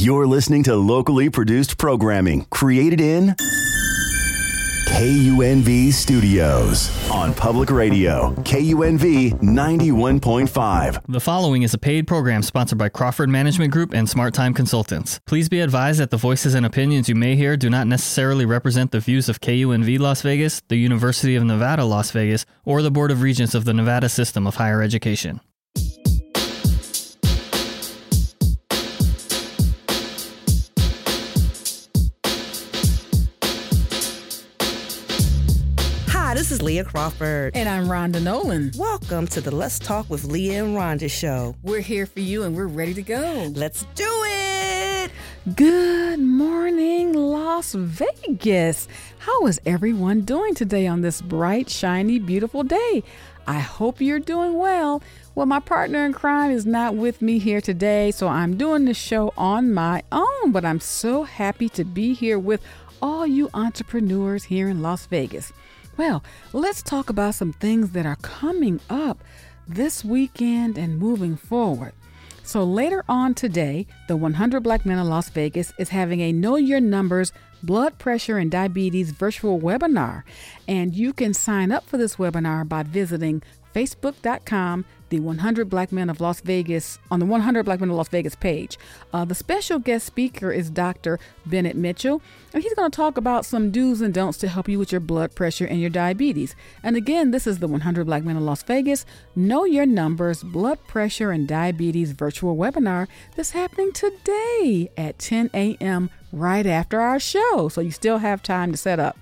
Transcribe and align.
You're 0.00 0.28
listening 0.28 0.62
to 0.62 0.76
locally 0.76 1.28
produced 1.28 1.76
programming 1.76 2.44
created 2.50 3.00
in 3.00 3.34
KUNV 4.86 5.92
Studios 5.92 7.10
on 7.10 7.34
Public 7.34 7.68
Radio, 7.68 8.32
KUNV 8.44 9.40
91.5. 9.40 11.02
The 11.08 11.18
following 11.18 11.62
is 11.62 11.74
a 11.74 11.78
paid 11.78 12.06
program 12.06 12.44
sponsored 12.44 12.78
by 12.78 12.90
Crawford 12.90 13.28
Management 13.28 13.72
Group 13.72 13.92
and 13.92 14.08
Smart 14.08 14.34
Time 14.34 14.54
Consultants. 14.54 15.18
Please 15.26 15.48
be 15.48 15.58
advised 15.58 15.98
that 15.98 16.10
the 16.10 16.16
voices 16.16 16.54
and 16.54 16.64
opinions 16.64 17.08
you 17.08 17.16
may 17.16 17.34
hear 17.34 17.56
do 17.56 17.68
not 17.68 17.88
necessarily 17.88 18.46
represent 18.46 18.92
the 18.92 19.00
views 19.00 19.28
of 19.28 19.40
KUNV 19.40 19.98
Las 19.98 20.22
Vegas, 20.22 20.62
the 20.68 20.76
University 20.76 21.34
of 21.34 21.42
Nevada, 21.42 21.84
Las 21.84 22.12
Vegas, 22.12 22.46
or 22.64 22.82
the 22.82 22.92
Board 22.92 23.10
of 23.10 23.20
Regents 23.20 23.52
of 23.52 23.64
the 23.64 23.74
Nevada 23.74 24.08
System 24.08 24.46
of 24.46 24.54
Higher 24.54 24.80
Education. 24.80 25.40
Is 36.58 36.64
Leaha 36.64 36.86
Crawford. 36.86 37.56
And 37.56 37.68
I'm 37.68 37.86
Rhonda 37.86 38.20
Nolen. 38.20 38.72
Welcome 38.76 39.28
to 39.28 39.40
the 39.40 39.54
Let's 39.54 39.78
Talk 39.78 40.10
with 40.10 40.24
Leaha 40.24 40.64
and 40.64 40.76
Rhonda 40.76 41.08
show. 41.08 41.54
We're 41.62 41.80
here 41.80 42.04
for 42.04 42.18
you 42.18 42.42
and 42.42 42.56
we're 42.56 42.66
ready 42.66 42.94
to 42.94 43.02
go. 43.02 43.52
Let's 43.54 43.84
do 43.94 44.10
it. 44.26 45.12
Good 45.54 46.18
morning, 46.18 47.12
Las 47.12 47.74
Vegas. 47.74 48.88
How 49.18 49.46
is 49.46 49.60
everyone 49.66 50.22
doing 50.22 50.54
today 50.54 50.88
on 50.88 51.02
this 51.02 51.22
bright, 51.22 51.70
shiny, 51.70 52.18
beautiful 52.18 52.64
day? 52.64 53.04
I 53.46 53.60
hope 53.60 54.00
you're 54.00 54.18
doing 54.18 54.54
well. 54.54 55.00
Well, 55.36 55.46
my 55.46 55.60
partner 55.60 56.04
in 56.04 56.12
crime 56.12 56.50
is 56.50 56.66
not 56.66 56.96
with 56.96 57.22
me 57.22 57.38
here 57.38 57.60
today, 57.60 58.10
so 58.10 58.26
I'm 58.26 58.56
doing 58.56 58.84
the 58.84 58.94
show 58.94 59.32
on 59.36 59.72
my 59.72 60.02
own, 60.10 60.50
but 60.50 60.64
I'm 60.64 60.80
so 60.80 61.22
happy 61.22 61.68
to 61.70 61.84
be 61.84 62.14
here 62.14 62.38
with 62.38 62.62
all 63.00 63.26
you 63.26 63.48
entrepreneurs 63.54 64.44
here 64.44 64.68
in 64.68 64.82
Las 64.82 65.06
Vegas. 65.06 65.52
Well, 65.98 66.22
let's 66.52 66.80
talk 66.80 67.10
about 67.10 67.34
some 67.34 67.52
things 67.52 67.90
that 67.90 68.06
are 68.06 68.14
coming 68.22 68.80
up 68.88 69.24
this 69.66 70.04
weekend 70.04 70.78
and 70.78 70.96
moving 70.96 71.36
forward. 71.36 71.92
So, 72.44 72.62
later 72.62 73.04
on 73.08 73.34
today, 73.34 73.88
the 74.06 74.16
100 74.16 74.60
Black 74.62 74.86
Men 74.86 75.00
of 75.00 75.08
Las 75.08 75.28
Vegas 75.28 75.72
is 75.76 75.88
having 75.88 76.20
a 76.20 76.30
Know 76.32 76.54
Your 76.54 76.78
Numbers 76.78 77.32
blood 77.64 77.98
pressure 77.98 78.38
and 78.38 78.48
diabetes 78.48 79.10
virtual 79.10 79.60
webinar. 79.60 80.22
And 80.68 80.94
you 80.94 81.12
can 81.12 81.34
sign 81.34 81.72
up 81.72 81.84
for 81.88 81.98
this 81.98 82.14
webinar 82.14 82.68
by 82.68 82.84
visiting 82.84 83.42
facebook.com 83.74 84.84
the 85.10 85.20
100 85.20 85.68
Black 85.68 85.92
Men 85.92 86.10
of 86.10 86.20
Las 86.20 86.40
Vegas 86.40 86.98
on 87.10 87.20
the 87.20 87.26
100 87.26 87.64
Black 87.64 87.80
Men 87.80 87.90
of 87.90 87.96
Las 87.96 88.08
Vegas 88.08 88.34
page. 88.34 88.78
Uh, 89.12 89.24
the 89.24 89.34
special 89.34 89.78
guest 89.78 90.06
speaker 90.06 90.50
is 90.50 90.70
Dr. 90.70 91.18
Bennett 91.46 91.76
Mitchell, 91.76 92.20
and 92.52 92.62
he's 92.62 92.74
going 92.74 92.90
to 92.90 92.96
talk 92.96 93.16
about 93.16 93.44
some 93.44 93.70
do's 93.70 94.00
and 94.00 94.12
don'ts 94.14 94.38
to 94.38 94.48
help 94.48 94.68
you 94.68 94.78
with 94.78 94.92
your 94.92 95.00
blood 95.00 95.34
pressure 95.34 95.66
and 95.66 95.80
your 95.80 95.90
diabetes. 95.90 96.54
And 96.82 96.96
again, 96.96 97.30
this 97.30 97.46
is 97.46 97.58
the 97.58 97.68
100 97.68 98.04
Black 98.04 98.24
Men 98.24 98.36
of 98.36 98.42
Las 98.42 98.62
Vegas 98.62 99.04
Know 99.34 99.64
Your 99.64 99.86
Numbers 99.86 100.42
Blood 100.42 100.78
Pressure 100.86 101.30
and 101.30 101.46
Diabetes 101.48 102.12
virtual 102.12 102.56
webinar 102.56 103.08
that's 103.36 103.52
happening 103.52 103.92
today 103.92 104.90
at 104.96 105.18
10 105.18 105.50
a.m. 105.54 106.10
right 106.32 106.66
after 106.66 107.00
our 107.00 107.18
show. 107.18 107.68
So 107.68 107.80
you 107.80 107.90
still 107.90 108.18
have 108.18 108.42
time 108.42 108.72
to 108.72 108.78
set 108.78 109.00
up. 109.00 109.18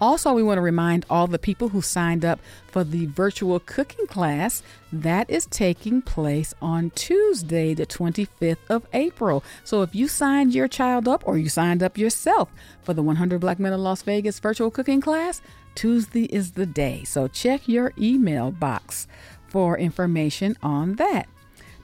Also, 0.00 0.32
we 0.32 0.42
want 0.42 0.58
to 0.58 0.62
remind 0.62 1.04
all 1.10 1.26
the 1.26 1.38
people 1.38 1.68
who 1.68 1.82
signed 1.82 2.24
up 2.24 2.40
for 2.66 2.84
the 2.84 3.06
virtual 3.06 3.60
cooking 3.60 4.06
class 4.06 4.62
that 4.92 5.28
is 5.28 5.46
taking 5.46 6.00
place 6.00 6.54
on 6.62 6.90
Tuesday, 6.90 7.74
the 7.74 7.86
25th 7.86 8.56
of 8.68 8.86
April. 8.92 9.44
So, 9.64 9.82
if 9.82 9.94
you 9.94 10.08
signed 10.08 10.54
your 10.54 10.68
child 10.68 11.06
up 11.06 11.22
or 11.26 11.36
you 11.36 11.48
signed 11.48 11.82
up 11.82 11.98
yourself 11.98 12.48
for 12.82 12.94
the 12.94 13.02
100 13.02 13.40
Black 13.40 13.58
Men 13.58 13.72
of 13.72 13.80
Las 13.80 14.02
Vegas 14.02 14.38
virtual 14.38 14.70
cooking 14.70 15.00
class, 15.00 15.42
Tuesday 15.74 16.24
is 16.24 16.52
the 16.52 16.66
day. 16.66 17.04
So, 17.04 17.28
check 17.28 17.68
your 17.68 17.92
email 17.98 18.50
box 18.50 19.06
for 19.48 19.76
information 19.76 20.56
on 20.62 20.94
that. 20.94 21.28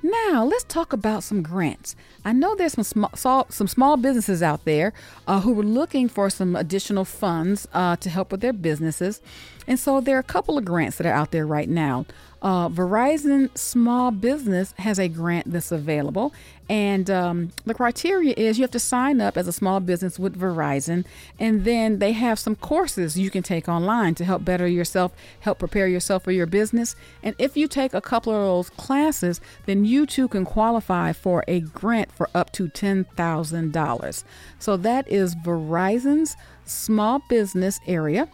Now, 0.07 0.45
let's 0.45 0.63
talk 0.63 0.93
about 0.93 1.25
some 1.25 1.43
grants. 1.43 1.97
I 2.25 2.33
know 2.33 2.55
there's 2.55 2.75
some 2.75 2.85
small, 2.85 3.47
some 3.49 3.67
small 3.67 3.97
businesses 3.97 4.41
out 4.41 4.65
there 4.65 4.93
uh, 5.27 5.41
who 5.41 5.59
are 5.59 5.65
looking 5.65 6.09
for 6.09 6.31
some 6.31 6.55
additional 6.55 7.05
funds 7.05 7.67
uh, 7.73 7.97
to 7.97 8.09
help 8.09 8.31
with 8.31 8.41
their 8.41 8.53
businesses. 8.53 9.21
And 9.67 9.79
so 9.79 10.01
there 10.01 10.17
are 10.17 10.21
a 10.21 10.25
couple 10.25 10.59
of 10.59 10.65
grants 10.65 10.97
that 10.99 11.07
are 11.07 11.13
out 11.13 11.31
there 11.31 11.47
right 11.47 11.69
now. 11.69 12.07
Uh, 12.43 12.69
Verizon 12.69 13.57
Small 13.57 14.11
Business 14.11 14.73
has 14.79 14.99
a 15.01 15.09
grant 15.09 15.51
that's 15.51 15.73
available, 15.73 16.33
and 16.69 17.11
um, 17.11 17.51
the 17.65 17.75
criteria 17.75 18.35
is 18.37 18.59
you 18.59 18.63
have 18.63 18.71
to 18.73 18.79
sign 18.79 19.21
up 19.21 19.37
as 19.37 19.49
a 19.49 19.53
small 19.53 19.81
business 19.81 20.19
with 20.19 20.39
Verizon, 20.39 21.05
and 21.41 21.65
then 21.65 21.99
they 21.99 22.13
have 22.13 22.39
some 22.39 22.55
courses 22.55 23.19
you 23.19 23.31
can 23.31 23.43
take 23.43 23.69
online 23.69 24.15
to 24.17 24.25
help 24.25 24.45
better 24.45 24.67
yourself, 24.67 25.13
help 25.41 25.59
prepare 25.59 25.89
yourself 25.89 26.23
for 26.23 26.31
your 26.31 26.47
business. 26.47 26.95
And 27.23 27.35
if 27.39 27.57
you 27.57 27.67
take 27.67 27.95
a 27.95 28.01
couple 28.01 28.33
of 28.33 28.43
those 28.43 28.71
classes, 28.71 29.41
then 29.65 29.85
you 29.85 30.07
too 30.07 30.29
can 30.29 30.45
qualify 30.45 31.13
for 31.13 31.43
a 31.49 31.61
grant 31.61 32.13
for 32.13 32.29
up 32.35 32.53
to 32.53 32.69
$10,000. 32.69 34.25
So 34.59 34.77
that 34.77 35.09
is 35.09 35.35
Verizon's 35.35 36.37
small 36.65 37.21
business 37.29 37.81
area. 37.87 38.29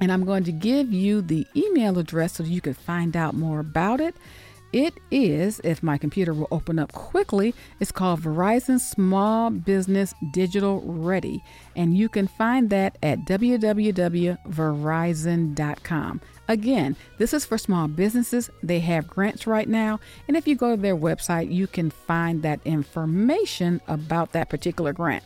And 0.00 0.12
I'm 0.12 0.24
going 0.24 0.44
to 0.44 0.52
give 0.52 0.92
you 0.92 1.22
the 1.22 1.44
email 1.56 1.98
address 1.98 2.34
so 2.34 2.44
you 2.44 2.60
can 2.60 2.74
find 2.74 3.16
out 3.16 3.34
more 3.34 3.58
about 3.60 4.00
it. 4.00 4.14
It 4.72 4.94
is, 5.10 5.60
if 5.64 5.82
my 5.82 5.96
computer 5.96 6.34
will 6.34 6.48
open 6.50 6.78
up 6.78 6.92
quickly, 6.92 7.54
it's 7.80 7.92
called 7.92 8.20
Verizon 8.20 8.78
Small 8.78 9.48
Business 9.50 10.12
Digital 10.32 10.82
Ready. 10.82 11.42
And 11.74 11.96
you 11.96 12.10
can 12.10 12.26
find 12.26 12.68
that 12.70 12.98
at 13.02 13.20
www.verizon.com. 13.20 16.20
Again, 16.48 16.96
this 17.18 17.32
is 17.32 17.44
for 17.44 17.58
small 17.58 17.88
businesses. 17.88 18.50
They 18.62 18.78
have 18.80 19.08
grants 19.08 19.46
right 19.46 19.68
now. 19.68 20.00
And 20.28 20.36
if 20.36 20.46
you 20.46 20.56
go 20.56 20.76
to 20.76 20.82
their 20.82 20.96
website, 20.96 21.50
you 21.50 21.66
can 21.66 21.90
find 21.90 22.42
that 22.42 22.60
information 22.64 23.80
about 23.88 24.32
that 24.32 24.50
particular 24.50 24.92
grant. 24.92 25.24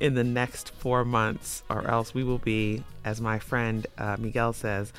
in 0.00 0.14
the 0.14 0.24
next 0.24 0.70
four 0.70 1.04
months, 1.04 1.62
or 1.68 1.86
else 1.88 2.14
we 2.14 2.24
will 2.24 2.38
be, 2.38 2.84
as 3.04 3.20
my 3.20 3.38
friend 3.38 3.86
uh, 3.96 4.16
Miguel 4.18 4.52
says, 4.52 4.92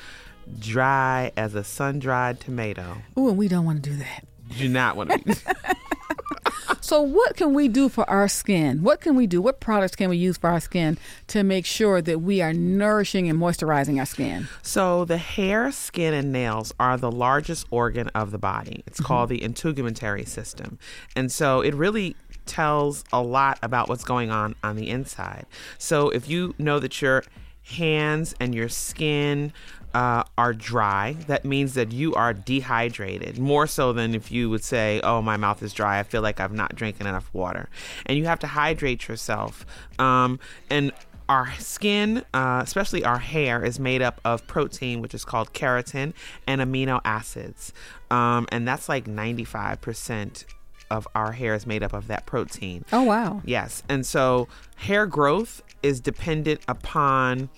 dry 0.58 1.32
as 1.36 1.54
a 1.54 1.64
sun 1.64 1.98
dried 1.98 2.40
tomato. 2.40 2.96
Oh, 3.16 3.28
and 3.28 3.38
we 3.38 3.48
don't 3.48 3.64
want 3.64 3.82
to 3.82 3.90
do 3.90 3.96
that. 3.96 4.24
Do 4.58 4.68
not 4.68 4.96
want 4.96 5.10
to 5.10 5.18
be. 5.18 5.34
So, 6.80 7.02
what 7.02 7.36
can 7.36 7.54
we 7.54 7.68
do 7.68 7.88
for 7.88 8.08
our 8.08 8.28
skin? 8.28 8.82
What 8.82 9.00
can 9.00 9.16
we 9.16 9.26
do? 9.26 9.40
What 9.40 9.60
products 9.60 9.96
can 9.96 10.10
we 10.10 10.16
use 10.16 10.36
for 10.36 10.50
our 10.50 10.60
skin 10.60 10.98
to 11.28 11.42
make 11.42 11.66
sure 11.66 12.00
that 12.02 12.20
we 12.20 12.40
are 12.40 12.52
nourishing 12.52 13.28
and 13.28 13.38
moisturizing 13.38 13.98
our 13.98 14.06
skin? 14.06 14.48
So 14.62 15.04
the 15.04 15.18
hair, 15.18 15.70
skin, 15.72 16.14
and 16.14 16.32
nails 16.32 16.72
are 16.80 16.96
the 16.96 17.10
largest 17.10 17.66
organ 17.70 18.08
of 18.08 18.30
the 18.30 18.38
body. 18.38 18.82
It's 18.86 18.98
mm-hmm. 18.98 19.06
called 19.06 19.28
the 19.28 19.40
integumentary 19.40 20.26
system, 20.26 20.78
and 21.14 21.30
so 21.30 21.60
it 21.60 21.74
really 21.74 22.16
tells 22.46 23.04
a 23.12 23.22
lot 23.22 23.58
about 23.62 23.88
what's 23.88 24.04
going 24.04 24.30
on 24.30 24.54
on 24.64 24.76
the 24.76 24.88
inside. 24.90 25.46
So 25.78 26.10
if 26.10 26.28
you 26.28 26.54
know 26.58 26.78
that 26.80 27.00
your 27.00 27.22
hands 27.62 28.34
and 28.40 28.54
your 28.54 28.68
skin 28.68 29.52
uh, 29.94 30.24
are 30.38 30.52
dry, 30.52 31.16
that 31.26 31.44
means 31.44 31.74
that 31.74 31.92
you 31.92 32.14
are 32.14 32.32
dehydrated 32.32 33.38
more 33.38 33.66
so 33.66 33.92
than 33.92 34.14
if 34.14 34.30
you 34.30 34.48
would 34.50 34.64
say, 34.64 35.00
Oh, 35.02 35.20
my 35.22 35.36
mouth 35.36 35.62
is 35.62 35.72
dry. 35.72 35.98
I 35.98 36.02
feel 36.02 36.22
like 36.22 36.40
I've 36.40 36.52
not 36.52 36.74
drinking 36.74 37.06
enough 37.06 37.28
water. 37.32 37.68
And 38.06 38.16
you 38.16 38.26
have 38.26 38.38
to 38.40 38.46
hydrate 38.46 39.08
yourself. 39.08 39.66
Um, 39.98 40.38
and 40.68 40.92
our 41.28 41.52
skin, 41.58 42.24
uh, 42.34 42.60
especially 42.64 43.04
our 43.04 43.18
hair, 43.18 43.64
is 43.64 43.78
made 43.78 44.02
up 44.02 44.20
of 44.24 44.46
protein, 44.48 45.00
which 45.00 45.14
is 45.14 45.24
called 45.24 45.52
keratin, 45.52 46.12
and 46.46 46.60
amino 46.60 47.00
acids. 47.04 47.72
Um, 48.10 48.48
and 48.50 48.66
that's 48.66 48.88
like 48.88 49.04
95% 49.04 50.44
of 50.90 51.06
our 51.14 51.30
hair 51.30 51.54
is 51.54 51.66
made 51.66 51.84
up 51.84 51.92
of 51.92 52.08
that 52.08 52.26
protein. 52.26 52.84
Oh, 52.92 53.04
wow. 53.04 53.42
Yes. 53.44 53.82
And 53.88 54.04
so 54.04 54.48
hair 54.74 55.06
growth 55.06 55.62
is 55.82 56.00
dependent 56.00 56.60
upon 56.66 57.48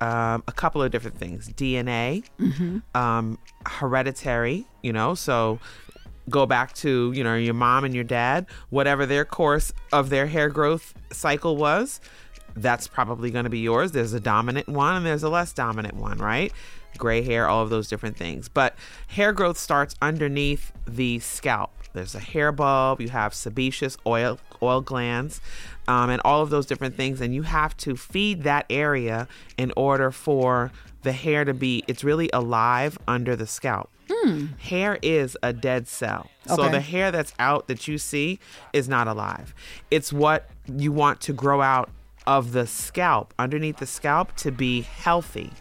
um, 0.00 0.42
a 0.46 0.52
couple 0.52 0.82
of 0.82 0.90
different 0.90 1.18
things 1.18 1.48
DNA, 1.48 2.24
um, 2.94 3.38
hereditary, 3.66 4.66
you 4.82 4.92
know, 4.92 5.14
so 5.14 5.58
go 6.28 6.46
back 6.46 6.74
to, 6.74 7.12
you 7.12 7.22
know, 7.22 7.36
your 7.36 7.54
mom 7.54 7.84
and 7.84 7.94
your 7.94 8.04
dad, 8.04 8.46
whatever 8.70 9.06
their 9.06 9.24
course 9.24 9.72
of 9.92 10.10
their 10.10 10.26
hair 10.26 10.48
growth 10.48 10.94
cycle 11.12 11.56
was, 11.56 12.00
that's 12.56 12.88
probably 12.88 13.30
going 13.30 13.44
to 13.44 13.50
be 13.50 13.60
yours. 13.60 13.92
There's 13.92 14.12
a 14.12 14.20
dominant 14.20 14.68
one 14.68 14.96
and 14.96 15.06
there's 15.06 15.22
a 15.22 15.28
less 15.28 15.52
dominant 15.52 15.94
one, 15.94 16.18
right? 16.18 16.52
Gray 16.98 17.22
hair, 17.22 17.48
all 17.48 17.62
of 17.62 17.70
those 17.70 17.88
different 17.88 18.16
things. 18.16 18.48
But 18.48 18.76
hair 19.08 19.32
growth 19.32 19.58
starts 19.58 19.94
underneath 20.00 20.72
the 20.86 21.18
scalp. 21.18 21.72
There's 21.92 22.14
a 22.14 22.20
hair 22.20 22.52
bulb, 22.52 23.00
you 23.00 23.08
have 23.08 23.34
sebaceous 23.34 23.96
oil 24.06 24.38
oil 24.62 24.80
glands, 24.80 25.40
um, 25.88 26.10
and 26.10 26.20
all 26.24 26.42
of 26.42 26.50
those 26.50 26.66
different 26.66 26.96
things. 26.96 27.20
And 27.20 27.34
you 27.34 27.42
have 27.42 27.76
to 27.78 27.96
feed 27.96 28.42
that 28.44 28.66
area 28.70 29.28
in 29.56 29.72
order 29.76 30.10
for 30.10 30.72
the 31.02 31.12
hair 31.12 31.44
to 31.44 31.54
be, 31.54 31.84
it's 31.86 32.02
really 32.02 32.28
alive 32.32 32.98
under 33.06 33.36
the 33.36 33.46
scalp. 33.46 33.90
Hair 34.58 34.98
is 35.02 35.36
a 35.42 35.52
dead 35.52 35.86
cell. 35.88 36.30
So 36.46 36.54
Okay. 36.62 36.72
the 36.72 36.80
hair 36.80 37.10
that's 37.12 37.32
out 37.38 37.68
that 37.68 37.86
you 37.86 37.98
see 37.98 38.38
is 38.72 38.88
not 38.88 39.06
alive. 39.08 39.54
It's 39.90 40.12
what 40.12 40.48
you 40.66 40.90
want 40.92 41.20
to 41.22 41.32
grow 41.32 41.60
out 41.62 41.90
of 42.26 42.50
the 42.52 42.66
scalp, 42.66 43.32
underneath 43.38 43.76
the 43.76 43.86
scalp, 43.86 44.34
to 44.36 44.50
be 44.50 44.80
healthy. 44.82 45.52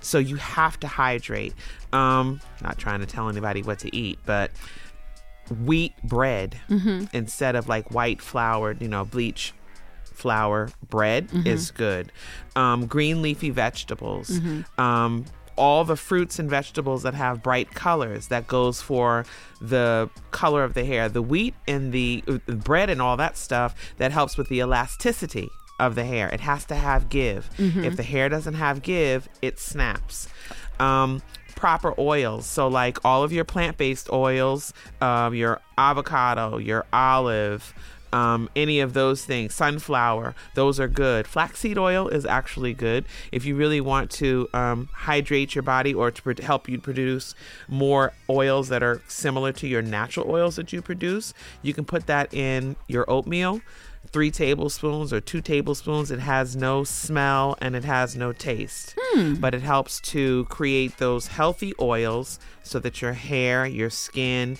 So 0.00 0.18
you 0.18 0.36
have 0.36 0.78
to 0.80 0.86
hydrate. 0.88 1.52
Um, 1.92 2.40
not 2.62 2.78
trying 2.78 3.00
to 3.00 3.06
tell 3.06 3.28
anybody 3.28 3.62
what 3.62 3.80
to 3.80 3.96
eat, 3.96 4.18
but 4.24 4.50
wheat 5.50 5.92
bread 6.02 6.56
instead 7.12 7.56
of 7.56 7.68
like 7.68 7.90
white 7.92 8.20
floured, 8.20 8.80
you 8.82 8.88
know, 8.88 9.04
bleach 9.04 9.52
flour 10.04 10.70
bread 10.88 11.28
is 11.46 11.70
good. 11.70 12.10
Um, 12.54 12.86
green 12.86 13.22
leafy 13.22 13.50
vegetables. 13.50 14.30
Um, 14.78 15.24
all 15.56 15.84
the 15.84 15.96
fruits 15.96 16.38
and 16.38 16.50
vegetables 16.50 17.02
that 17.02 17.14
have 17.14 17.42
bright 17.42 17.70
colors 17.74 18.28
that 18.28 18.46
goes 18.46 18.82
for 18.82 19.24
the 19.60 20.10
color 20.30 20.62
of 20.62 20.74
the 20.74 20.84
hair 20.84 21.08
the 21.08 21.22
wheat 21.22 21.54
and 21.66 21.92
the 21.92 22.22
uh, 22.28 22.38
bread 22.52 22.90
and 22.90 23.00
all 23.00 23.16
that 23.16 23.38
stuff 23.38 23.74
that 23.96 24.12
helps 24.12 24.36
with 24.36 24.48
the 24.48 24.58
elasticity 24.58 25.48
of 25.80 25.94
the 25.94 26.04
hair. 26.04 26.28
It 26.28 26.40
has 26.40 26.64
to 26.66 26.74
have 26.74 27.08
give. 27.08 27.48
If 27.84 27.96
the 27.96 28.02
hair 28.02 28.28
doesn't 28.28 28.54
have 28.54 28.82
give 28.82 29.28
it 29.42 29.58
snaps. 29.58 30.28
Um, 30.78 31.22
proper 31.56 31.98
oils. 31.98 32.46
So, 32.46 32.68
like 32.68 33.04
all 33.04 33.24
of 33.24 33.32
your 33.32 33.44
plant 33.44 33.76
based 33.76 34.10
oils, 34.12 34.72
um, 35.00 35.34
your 35.34 35.60
avocado, 35.76 36.58
your 36.58 36.86
olive, 36.92 37.74
um, 38.12 38.48
any 38.54 38.80
of 38.80 38.94
those 38.94 39.24
things, 39.24 39.54
sunflower, 39.54 40.34
those 40.54 40.78
are 40.78 40.88
good. 40.88 41.26
Flaxseed 41.26 41.76
oil 41.76 42.08
is 42.08 42.24
actually 42.24 42.72
good 42.72 43.04
if 43.32 43.44
you 43.44 43.56
really 43.56 43.80
want 43.80 44.10
to 44.12 44.48
um, 44.54 44.88
hydrate 44.92 45.54
your 45.54 45.62
body 45.62 45.92
or 45.92 46.10
to 46.10 46.42
help 46.42 46.68
you 46.68 46.78
produce 46.78 47.34
more 47.68 48.12
oils 48.30 48.68
that 48.68 48.82
are 48.82 49.02
similar 49.08 49.52
to 49.52 49.66
your 49.66 49.82
natural 49.82 50.30
oils 50.30 50.56
that 50.56 50.72
you 50.72 50.80
produce. 50.80 51.34
You 51.62 51.74
can 51.74 51.84
put 51.84 52.06
that 52.06 52.32
in 52.32 52.76
your 52.86 53.10
oatmeal 53.10 53.60
three 54.10 54.30
tablespoons 54.30 55.12
or 55.12 55.20
two 55.20 55.40
tablespoons. 55.40 56.10
It 56.10 56.20
has 56.20 56.56
no 56.56 56.84
smell 56.84 57.56
and 57.60 57.76
it 57.76 57.84
has 57.84 58.16
no 58.16 58.32
taste, 58.32 58.94
hmm. 58.98 59.34
but 59.34 59.54
it 59.54 59.62
helps 59.62 60.00
to 60.12 60.44
create 60.46 60.98
those 60.98 61.28
healthy 61.28 61.72
oils 61.80 62.38
so 62.62 62.78
that 62.80 63.00
your 63.02 63.12
hair, 63.12 63.66
your 63.66 63.90
skin 63.90 64.58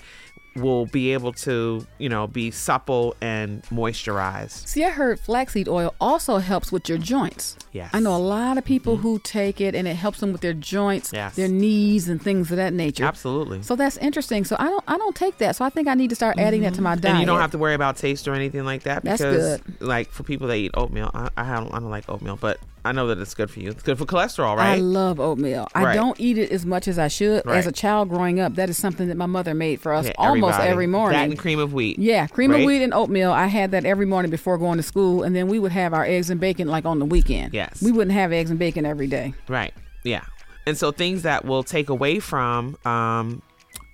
will 0.57 0.85
be 0.87 1.13
able 1.13 1.33
to, 1.33 1.85
you 1.97 2.09
know, 2.09 2.27
be 2.27 2.51
supple 2.51 3.15
and 3.21 3.63
moisturized. 3.63 4.67
See, 4.67 4.83
I 4.83 4.89
heard 4.89 5.19
flaxseed 5.19 5.67
oil 5.67 5.93
also 5.99 6.37
helps 6.37 6.71
with 6.71 6.87
your 6.89 6.97
joints. 6.97 7.57
Yes. 7.71 7.89
I 7.93 7.99
know 7.99 8.15
a 8.15 8.17
lot 8.17 8.57
of 8.57 8.65
people 8.65 8.97
who 8.97 9.19
take 9.19 9.61
it 9.61 9.75
and 9.75 9.87
it 9.87 9.95
helps 9.95 10.19
them 10.19 10.31
with 10.31 10.41
their 10.41 10.53
joints, 10.53 11.11
Yes. 11.13 11.35
their 11.35 11.47
knees 11.47 12.09
and 12.09 12.21
things 12.21 12.51
of 12.51 12.57
that 12.57 12.73
nature. 12.73 13.03
Absolutely. 13.05 13.61
So 13.63 13.75
that's 13.75 13.97
interesting. 13.97 14.45
So 14.45 14.55
I 14.59 14.65
don't 14.65 14.83
I 14.87 14.97
don't 14.97 15.15
take 15.15 15.37
that. 15.39 15.55
So 15.55 15.65
I 15.65 15.69
think 15.69 15.87
I 15.87 15.93
need 15.93 16.09
to 16.09 16.15
start 16.15 16.39
adding 16.39 16.61
that 16.61 16.73
to 16.75 16.81
my 16.81 16.95
diet. 16.95 17.01
Mm-hmm. 17.03 17.11
And 17.11 17.19
you 17.21 17.25
don't 17.25 17.39
have 17.39 17.51
to 17.51 17.57
worry 17.57 17.73
about 17.75 17.97
taste 17.97 18.27
or 18.27 18.33
anything 18.33 18.65
like 18.65 18.83
that 18.83 19.03
That's 19.03 19.21
because, 19.21 19.61
good. 19.61 19.81
like, 19.81 20.11
for 20.11 20.23
people 20.23 20.47
that 20.47 20.55
eat 20.55 20.71
oatmeal, 20.73 21.11
I, 21.13 21.29
I 21.37 21.55
don't, 21.55 21.73
I 21.73 21.79
don't 21.79 21.89
like 21.89 22.09
oatmeal, 22.09 22.37
but 22.37 22.59
I 22.87 22.91
know 22.93 23.07
that 23.07 23.19
it's 23.19 23.33
good 23.33 23.51
for 23.51 23.59
you. 23.59 23.69
It's 23.69 23.83
good 23.83 23.97
for 23.97 24.05
cholesterol, 24.05 24.55
right? 24.55 24.71
I 24.71 24.75
love 24.77 25.19
oatmeal. 25.19 25.67
I 25.75 25.93
don't 25.93 26.19
eat 26.19 26.37
it 26.37 26.51
as 26.51 26.65
much 26.65 26.87
as 26.87 26.97
I 26.97 27.07
should. 27.07 27.45
As 27.47 27.67
a 27.67 27.71
child 27.71 28.09
growing 28.09 28.39
up, 28.39 28.55
that 28.55 28.69
is 28.69 28.77
something 28.77 29.07
that 29.09 29.17
my 29.17 29.25
mother 29.25 29.53
made 29.53 29.81
for 29.81 29.93
us 29.93 30.05
Yeah, 30.05 30.13
almost 30.17 30.53
everybody. 30.55 30.69
every 30.69 30.87
morning. 30.87 31.19
That 31.19 31.29
and 31.29 31.37
cream 31.39 31.59
of 31.59 31.73
wheat. 31.73 31.99
Yeah, 31.99 32.27
cream 32.27 32.51
of 32.51 32.61
wheat 32.63 32.81
and 32.81 32.93
oatmeal. 32.93 33.31
I 33.31 33.47
had 33.47 33.71
that 33.71 33.85
every 33.85 34.05
morning 34.05 34.31
before 34.31 34.57
going 34.57 34.77
to 34.77 34.83
school, 34.83 35.23
and 35.23 35.35
then 35.35 35.47
we 35.47 35.59
would 35.59 35.71
have 35.71 35.93
our 35.93 36.05
eggs 36.05 36.29
and 36.29 36.39
bacon 36.39 36.67
like 36.67 36.85
on 36.85 36.99
the 36.99 37.05
weekend. 37.05 37.53
Yes. 37.53 37.81
we 37.81 37.91
wouldn't 37.91 38.13
have 38.13 38.31
eggs 38.31 38.49
and 38.49 38.57
bacon 38.59 38.85
every 38.85 39.07
day. 39.07 39.33
Right. 39.47 39.73
Yeah. 40.03 40.23
And 40.65 40.77
so 40.77 40.91
things 40.91 41.23
that 41.23 41.45
will 41.45 41.63
take 41.63 41.89
away 41.89 42.19
from 42.19 42.77
um, 42.85 43.41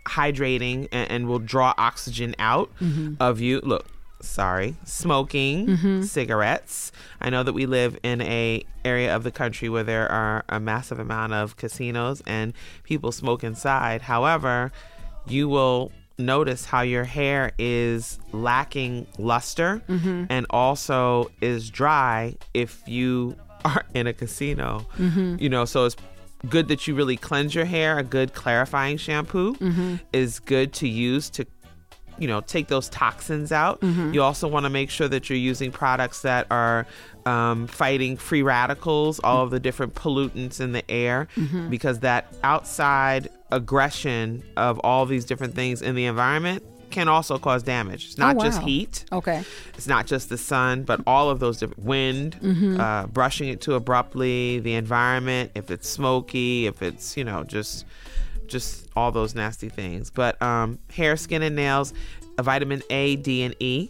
hydrating 0.08 0.88
and, 0.92 1.10
and 1.12 1.28
will 1.28 1.40
draw 1.40 1.74
oxygen 1.78 2.36
out 2.40 2.72
of 3.20 3.40
you. 3.40 3.60
Look, 3.62 3.86
sorry, 4.24 4.76
smoking, 4.86 5.68
mm-hmm. 5.68 6.02
cigarettes. 6.04 6.92
I 7.22 7.30
know 7.30 7.44
that 7.44 7.54
we 7.54 7.66
live 7.66 7.98
in 8.04 8.22
a 8.22 8.66
area 8.86 9.16
of 9.16 9.24
the 9.24 9.32
country 9.32 9.70
where 9.70 9.84
there 9.84 10.12
are 10.12 10.44
a 10.50 10.60
massive 10.60 11.00
amount 11.00 11.34
of 11.34 11.58
casinos 11.58 12.22
and 12.26 12.54
people 12.84 13.12
smoke 13.12 13.44
inside. 13.44 14.02
However, 14.02 14.72
you 15.28 15.48
will 15.48 15.92
notice 16.18 16.66
how 16.66 16.82
your 16.82 17.04
hair 17.04 17.52
is 17.58 18.20
lacking 18.32 19.08
luster 19.18 19.82
mm-hmm. 19.88 20.26
and 20.30 20.46
also 20.50 21.32
is 21.42 21.70
dry 21.70 22.36
if 22.54 22.82
you 22.88 23.36
are 23.66 23.84
in 23.94 24.08
a 24.08 24.14
casino. 24.14 24.86
Mm-hmm. 24.98 25.38
You 25.40 25.50
know, 25.50 25.66
so 25.66 25.86
it's 25.86 25.96
good 26.50 26.68
that 26.68 26.88
you 26.88 26.96
really 26.96 27.18
cleanse 27.18 27.56
your 27.56 27.66
hair. 27.66 27.98
A 27.98 28.04
good 28.04 28.34
clarifying 28.34 28.98
shampoo 28.98 29.56
is 30.12 30.40
good 30.40 30.74
to 30.74 30.88
use 30.88 31.30
to 31.32 31.46
you 32.20 32.28
know 32.28 32.42
take 32.42 32.68
those 32.68 32.90
toxins 32.90 33.52
out. 33.52 33.80
You 33.84 34.22
also 34.22 34.48
want 34.48 34.66
to 34.66 34.70
make 34.70 34.90
sure 34.90 35.08
that 35.08 35.30
you're 35.30 35.38
using 35.38 35.72
products 35.72 36.22
that 36.22 36.48
are 36.52 36.86
um, 37.26 37.68
fighting 37.68 38.18
free 38.18 38.42
radicals 38.42 39.20
all 39.24 39.44
of 39.44 39.50
the 39.52 39.60
different 39.60 39.96
pollutants 39.96 40.60
in 40.60 40.72
the 40.74 40.84
air 40.92 41.28
because 41.70 42.00
that 42.00 42.34
outside 42.44 43.30
aggression 43.52 44.44
of 44.58 44.80
all 44.84 45.06
these 45.06 45.26
different 45.26 45.56
things 45.56 45.82
in 45.82 45.96
the 45.96 46.06
environment 46.06 46.64
can 46.92 47.08
also 47.08 47.40
cause 47.40 47.64
damage. 47.64 48.06
It's 48.06 48.18
not 48.20 48.36
Oh, 48.36 48.40
just 48.44 48.62
heat. 48.62 49.06
Okay. 49.12 49.44
it's 49.76 49.88
not 49.88 50.06
just 50.06 50.30
the 50.30 50.38
sun, 50.38 50.84
but 50.84 51.02
all 51.08 51.30
of 51.32 51.40
those 51.40 51.58
different 51.58 51.84
wind, 51.84 52.38
uh, 52.80 53.08
brushing 53.08 53.50
it 53.50 53.62
too 53.62 53.74
abruptly, 53.74 54.60
the 54.60 54.76
environment, 54.76 55.52
if 55.56 55.72
it's 55.72 55.90
smoky, 55.90 56.68
if 56.68 56.84
it's 56.84 57.18
you 57.18 57.24
know 57.24 57.44
just 57.44 57.86
just 58.48 58.90
all 58.96 59.12
those 59.12 59.36
nasty 59.36 59.70
things. 59.70 60.10
But 60.10 60.42
um, 60.42 60.80
hair, 60.92 61.16
skin, 61.18 61.42
and 61.42 61.56
nails, 61.56 61.94
uh, 62.38 62.44
vitamin 62.44 62.82
A, 62.90 63.16
D, 63.18 63.44
and 63.44 63.56
E 63.60 63.90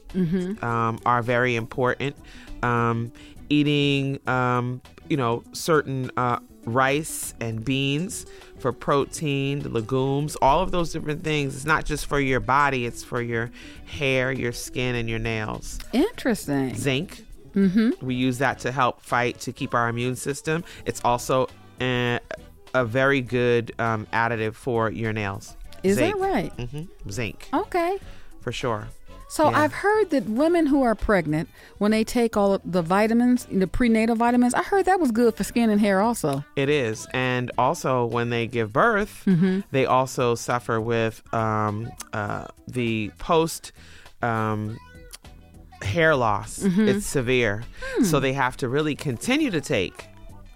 um, 0.62 1.00
are 1.06 1.22
very 1.22 1.56
important. 1.56 2.16
Um, 2.62 3.12
eating, 3.50 4.20
um, 4.28 4.82
you 5.10 5.18
know, 5.18 5.44
certain 5.54 6.12
uh, 6.18 6.40
rice 6.66 7.34
and 7.40 7.64
beans 7.64 8.26
for 8.60 8.72
protein, 8.72 9.72
legumes, 9.74 10.38
all 10.42 10.62
of 10.62 10.72
those 10.72 10.94
different 10.94 11.24
things. 11.24 11.56
It's 11.56 11.66
not 11.66 11.86
just 11.86 12.06
for 12.06 12.20
your 12.20 12.40
body; 12.40 12.86
it's 12.86 13.04
for 13.04 13.22
your 13.22 13.52
hair, 13.86 14.32
your 14.32 14.54
skin, 14.54 14.96
and 14.96 15.10
your 15.10 15.20
nails 15.20 15.80
Interesting. 15.92 16.74
zinc. 16.76 17.26
Mm-hmm. 17.54 18.04
We 18.04 18.16
use 18.16 18.40
that 18.40 18.60
to 18.60 18.72
help 18.72 19.02
fight 19.02 19.40
to 19.42 19.54
keep 19.54 19.76
our 19.76 19.88
immune 19.88 20.16
system. 20.16 20.64
It's 20.86 21.02
also 21.04 21.48
a, 21.80 22.20
a 22.74 22.86
very 22.86 23.22
good 23.22 23.72
um, 23.80 24.08
additive 24.14 24.54
for 24.56 24.90
your 24.90 25.14
nails. 25.14 25.56
Is 25.84 25.98
zinc. 25.98 26.16
that 26.18 26.22
right? 26.22 26.52
hmm 26.70 26.84
Zinc 27.12 27.50
Okay. 27.54 27.98
for 28.42 28.52
sure. 28.52 28.88
So 29.30 29.50
Yeah. 29.50 29.62
I've 29.62 29.74
heard 29.74 30.12
that 30.12 30.26
women 30.30 30.68
who 30.68 30.84
are 30.84 30.94
pregnant, 30.96 31.50
when 31.80 31.90
they 31.92 32.04
take 32.04 32.38
all 32.38 32.54
of 32.54 32.62
the 32.64 32.84
vitamins, 32.84 33.48
the 33.52 33.66
prenatal 33.68 34.16
vitamins, 34.16 34.54
I 34.54 34.62
heard 34.62 34.86
that 34.86 35.00
was 35.00 35.12
good 35.12 35.36
for 35.36 35.44
skin 35.44 35.72
and 35.72 35.82
hair 35.82 36.02
also. 36.02 36.46
It 36.56 36.70
is. 36.70 37.08
And 37.14 37.52
also, 37.58 38.06
when 38.06 38.30
they 38.30 38.46
give 38.48 38.72
birth, 38.72 39.24
Mm-hmm. 39.26 39.62
they 39.72 39.86
also 39.88 40.36
suffer 40.36 40.80
with 40.80 41.24
um, 41.34 41.92
uh, 42.14 42.46
the 42.68 43.12
post 43.18 43.72
um, 44.22 44.78
hair 45.82 46.16
loss. 46.16 46.60
Mm-hmm. 46.60 46.88
It's 46.90 47.06
severe. 47.06 47.64
Hmm. 47.96 48.04
So 48.04 48.20
they 48.20 48.34
have 48.34 48.56
to 48.58 48.70
really 48.70 48.96
continue 48.96 49.50
to 49.52 49.62
take. 49.62 50.06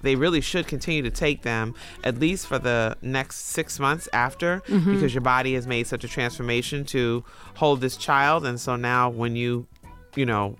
They 0.01 0.16
really 0.16 0.42
should 0.42 0.68
continue 0.68 1.01
to 1.04 1.10
take 1.10 1.42
them 1.42 1.74
at 2.04 2.20
least 2.20 2.48
for 2.48 2.60
the 2.60 2.96
next 3.01 3.48
six 3.48 3.80
months 3.80 4.08
after 4.13 4.62
Mm-hmm. 4.68 4.94
because 4.94 5.13
your 5.13 5.22
body 5.22 5.54
has 5.56 5.66
made 5.68 5.88
such 5.88 6.04
a 6.04 6.08
transformation 6.08 6.86
to 6.86 7.24
hold 7.56 7.82
this 7.82 7.98
child. 7.98 8.46
And 8.46 8.60
so 8.60 8.75
now, 8.75 9.10
when 9.10 9.36
you, 9.36 9.68
you 10.16 10.25
know, 10.25 10.56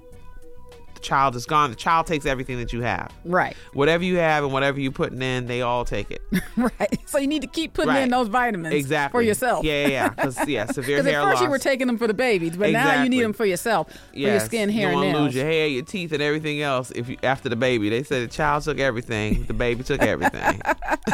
the 0.98 1.04
child 1.04 1.36
is 1.36 1.46
gone, 1.46 1.70
the 1.70 1.76
child 1.76 2.08
takes 2.08 2.26
everything 2.26 2.58
that 2.58 2.74
you 2.74 2.82
have. 2.82 3.12
Right. 3.24 3.56
Whatever 3.74 4.04
you 4.04 4.18
have 4.18 4.44
and 4.44 4.52
whatever 4.52 4.80
you're 4.80 4.92
putting 4.92 5.22
in, 5.22 5.46
they 5.48 5.62
all 5.62 5.86
take 5.86 6.12
it. 6.12 6.22
Right. 6.58 7.00
So 7.06 7.20
you 7.20 7.28
need 7.28 7.44
to 7.44 7.48
keep 7.48 7.74
putting 7.74 7.96
in 7.96 8.10
those 8.10 8.28
vitamins 8.30 8.74
exactly 8.74 9.18
for 9.18 9.22
yourself. 9.22 9.64
Yeah, 9.64 9.88
yeah. 9.88 10.10
Because 10.10 10.48
yeah, 10.48 10.66
severe 10.66 10.98
Because 10.98 11.12
hair 11.12 11.22
at 11.22 11.24
first 11.26 11.36
loss. 11.36 11.44
you 11.44 11.50
were 11.50 11.60
taking 11.60 11.86
them 11.88 11.98
for 12.00 12.08
the 12.08 12.14
babies, 12.16 12.58
but 12.58 12.72
now 12.72 13.04
you 13.04 13.10
need 13.10 13.22
them 13.24 13.34
for 13.34 13.46
yourself, 13.46 13.92
for 14.12 14.18
your 14.20 14.40
skin, 14.40 14.70
hair, 14.70 14.92
you 14.92 14.98
and 15.00 15.12
nails. 15.14 15.24
lose 15.26 15.36
your 15.36 15.46
hair, 15.46 15.68
your 15.68 15.84
teeth, 15.86 16.12
and 16.14 16.22
everything 16.22 16.62
else. 16.62 16.92
If 16.96 17.10
you 17.10 17.18
after 17.24 17.48
the 17.50 17.56
baby, 17.56 17.90
they 17.90 18.02
said 18.04 18.28
the 18.28 18.34
child 18.34 18.64
took 18.64 18.80
everything, 18.80 19.44
the 19.46 19.54
baby 19.54 19.84
took 19.84 20.02
everything. 20.02 20.62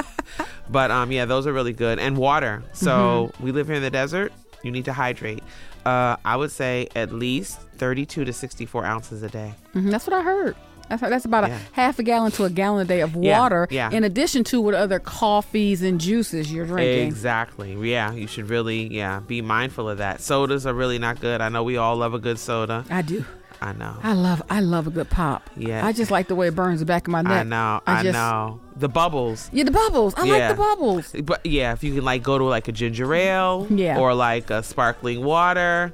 but 0.70 0.92
um, 0.92 1.12
yeah, 1.12 1.26
those 1.26 1.46
are 1.48 1.54
really 1.54 1.74
good. 1.74 2.00
And 2.00 2.18
water. 2.18 2.64
So 2.74 2.94
Mm-hmm. 3.34 3.44
we 3.44 3.52
live 3.52 3.68
here 3.68 3.76
in 3.76 3.82
the 3.84 3.90
desert. 3.92 4.32
You 4.64 4.72
need 4.72 4.86
to 4.86 4.94
hydrate. 4.94 5.44
Uh, 5.86 6.16
I 6.24 6.36
would 6.36 6.52
say 6.52 6.88
at 6.96 7.12
least 7.12 7.60
32 7.78 8.26
to 8.26 8.34
64 8.34 8.86
ounces 8.86 9.24
a 9.24 9.30
day. 9.30 9.54
Mhm, 9.76 9.92
That's 9.92 10.08
what 10.08 10.14
I 10.16 10.22
heard. 10.22 10.56
That's, 10.90 11.02
that's 11.02 11.26
about 11.26 11.48
Yeah. 11.48 11.56
a 11.56 11.60
half 11.76 11.98
a 12.00 12.04
gallon 12.04 12.32
to 12.34 12.44
a 12.44 12.50
gallon 12.50 12.82
a 12.82 12.86
day 12.88 13.00
of 13.02 13.16
water, 13.16 13.68
Yeah, 13.72 13.90
yeah. 13.90 13.98
in 13.98 14.04
addition 14.04 14.44
to 14.46 14.60
what 14.62 14.74
other 14.76 15.00
coffees 15.00 15.82
and 15.82 16.00
juices 16.00 16.52
you're 16.52 16.66
drinking. 16.66 17.08
Exactly. 17.08 17.74
Yeah, 17.90 18.12
you 18.14 18.28
should 18.28 18.50
really 18.50 18.94
yeah 18.94 19.20
be 19.22 19.42
mindful 19.42 19.90
of 19.90 19.98
that. 20.00 20.22
Sodas 20.22 20.66
are 20.66 20.74
really 20.74 21.00
not 21.00 21.20
good. 21.22 21.40
I 21.42 21.50
know 21.50 21.64
we 21.64 21.78
all 21.78 21.96
love 21.96 22.14
a 22.14 22.20
good 22.20 22.38
soda. 22.38 22.84
I 22.90 23.02
do. 23.02 23.24
I 23.64 23.72
know. 23.74 23.96
I 24.04 24.12
love 24.14 24.42
I 24.50 24.60
love 24.60 24.88
a 24.88 24.90
good 24.92 25.10
pop. 25.10 25.50
Yeah. 25.56 25.86
I 25.86 25.94
just 25.94 26.12
like 26.12 26.28
the 26.28 26.36
way 26.36 26.48
it 26.50 26.56
burns 26.56 26.82
the 26.82 26.86
back 26.86 27.08
of 27.08 27.12
my 27.12 27.22
neck. 27.22 27.32
I 27.32 27.44
know. 27.44 27.82
I, 27.88 28.04
just, 28.04 28.14
know. 28.14 28.60
The 28.76 28.90
bubbles. 28.90 29.50
Yeah, 29.54 29.64
the 29.64 29.72
bubbles. 29.72 30.14
I 30.18 30.26
Yeah. 30.26 30.34
like 30.34 30.50
the 30.58 30.62
bubbles. 30.62 31.16
But 31.24 31.46
yeah, 31.46 31.72
if 31.72 31.82
you 31.84 31.94
can 31.96 32.04
like 32.04 32.24
go 32.24 32.38
to 32.38 32.44
like 32.44 32.68
a 32.68 32.74
ginger 32.74 33.14
ale 33.14 33.66
Yeah. 33.70 34.00
or 34.00 34.14
like 34.14 34.50
a 34.50 34.64
sparkling 34.64 35.24
water 35.24 35.94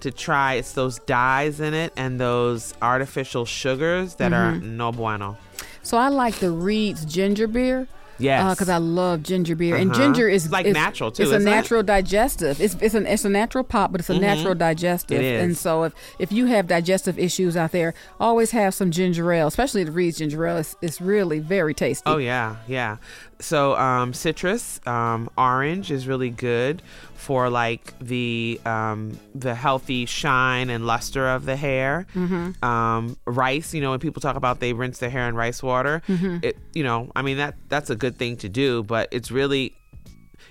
to 0.00 0.10
try 0.10 0.54
it's 0.54 0.72
those 0.72 0.98
dyes 1.00 1.60
in 1.60 1.74
it 1.74 1.92
and 1.94 2.18
those 2.18 2.72
artificial 2.80 3.44
sugars 3.44 4.14
that 4.14 4.32
are 4.32 4.52
Mm-hmm. 4.52 4.76
no 4.78 4.90
bueno. 4.92 5.36
So 5.82 5.98
I 5.98 6.08
like 6.08 6.36
the 6.36 6.50
Reed's 6.50 7.04
ginger 7.04 7.46
beer. 7.46 7.86
Yes. 8.20 8.54
because 8.54 8.68
I 8.68 8.76
love 8.78 9.22
ginger 9.22 9.56
beer, 9.56 9.76
and 9.76 9.90
Uh-huh. 9.90 10.00
ginger 10.00 10.28
is 10.28 10.50
like 10.50 10.66
is- 10.66 10.74
natural, 10.74 11.10
too, 11.10 11.22
It's 11.24 11.32
a 11.32 11.36
isn't 11.36 11.48
it? 11.48 11.50
natural 11.50 11.82
digestive. 11.82 12.60
It's 12.60 12.76
it's 12.80 12.94
an 12.94 13.06
it's 13.06 13.24
a 13.24 13.28
natural 13.28 13.64
pop, 13.64 13.92
but 13.92 14.00
it's 14.00 14.10
a 14.10 14.18
natural 14.18 14.54
digestive. 14.54 15.20
And 15.22 15.56
so 15.56 15.84
if 15.84 15.92
if 16.18 16.30
you 16.32 16.46
have 16.46 16.66
digestive 16.66 17.18
issues 17.18 17.56
out 17.56 17.72
there, 17.72 17.94
always 18.18 18.50
have 18.52 18.74
some 18.74 18.90
ginger 18.90 19.32
ale, 19.32 19.46
especially 19.46 19.84
the 19.84 19.92
Reed's 19.92 20.18
ginger 20.18 20.46
ale. 20.46 20.58
It's, 20.58 20.76
it's 20.82 21.00
really 21.00 21.38
very 21.38 21.74
tasty. 21.74 22.02
Oh 22.06 22.18
yeah, 22.18 22.56
yeah. 22.68 22.96
So 23.40 23.74
um, 23.76 24.12
citrus, 24.12 24.80
um, 24.86 25.30
orange 25.38 25.90
is 25.90 26.06
really 26.06 26.28
good 26.30 26.82
for 27.20 27.50
like 27.50 27.92
the 28.00 28.58
um, 28.64 29.18
the 29.34 29.54
healthy 29.54 30.06
shine 30.06 30.70
and 30.70 30.86
luster 30.86 31.28
of 31.28 31.44
the 31.44 31.54
hair. 31.56 32.06
Mm-hmm. 32.14 32.64
Um, 32.64 33.16
rice, 33.26 33.74
you 33.74 33.80
know, 33.80 33.90
when 33.90 34.00
people 34.00 34.20
talk 34.22 34.36
about 34.36 34.60
they 34.60 34.72
rinse 34.72 34.98
their 34.98 35.10
hair 35.10 35.28
in 35.28 35.34
rice 35.34 35.62
water, 35.62 36.02
Mm-hmm. 36.08 36.38
it 36.42 36.56
you 36.74 36.82
know, 36.82 37.10
I 37.14 37.22
mean 37.22 37.36
that 37.36 37.54
that's 37.68 37.90
a 37.90 37.96
good 37.96 38.16
thing 38.16 38.36
to 38.38 38.48
do, 38.48 38.82
but 38.82 39.08
it's 39.12 39.30
really 39.30 39.74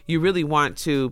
you 0.08 0.20
really 0.20 0.44
want 0.44 0.78
to 0.80 1.12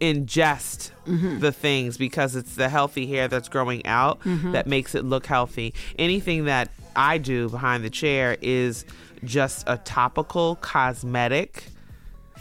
ingest 0.00 0.90
Mm-hmm. 1.06 1.38
the 1.38 1.52
things 1.52 1.96
because 1.96 2.34
it's 2.34 2.56
the 2.56 2.68
healthy 2.68 3.06
hair 3.06 3.28
that's 3.28 3.48
growing 3.48 3.86
out 3.86 4.20
Mm-hmm. 4.20 4.52
that 4.52 4.66
makes 4.66 4.94
it 4.94 5.04
look 5.04 5.26
healthy. 5.26 5.72
Anything 5.98 6.46
that 6.46 6.68
I 6.96 7.18
do 7.18 7.48
behind 7.48 7.84
the 7.84 7.90
chair 7.90 8.36
is 8.42 8.84
just 9.24 9.64
a 9.68 9.76
topical 9.78 10.56
cosmetic 10.56 11.64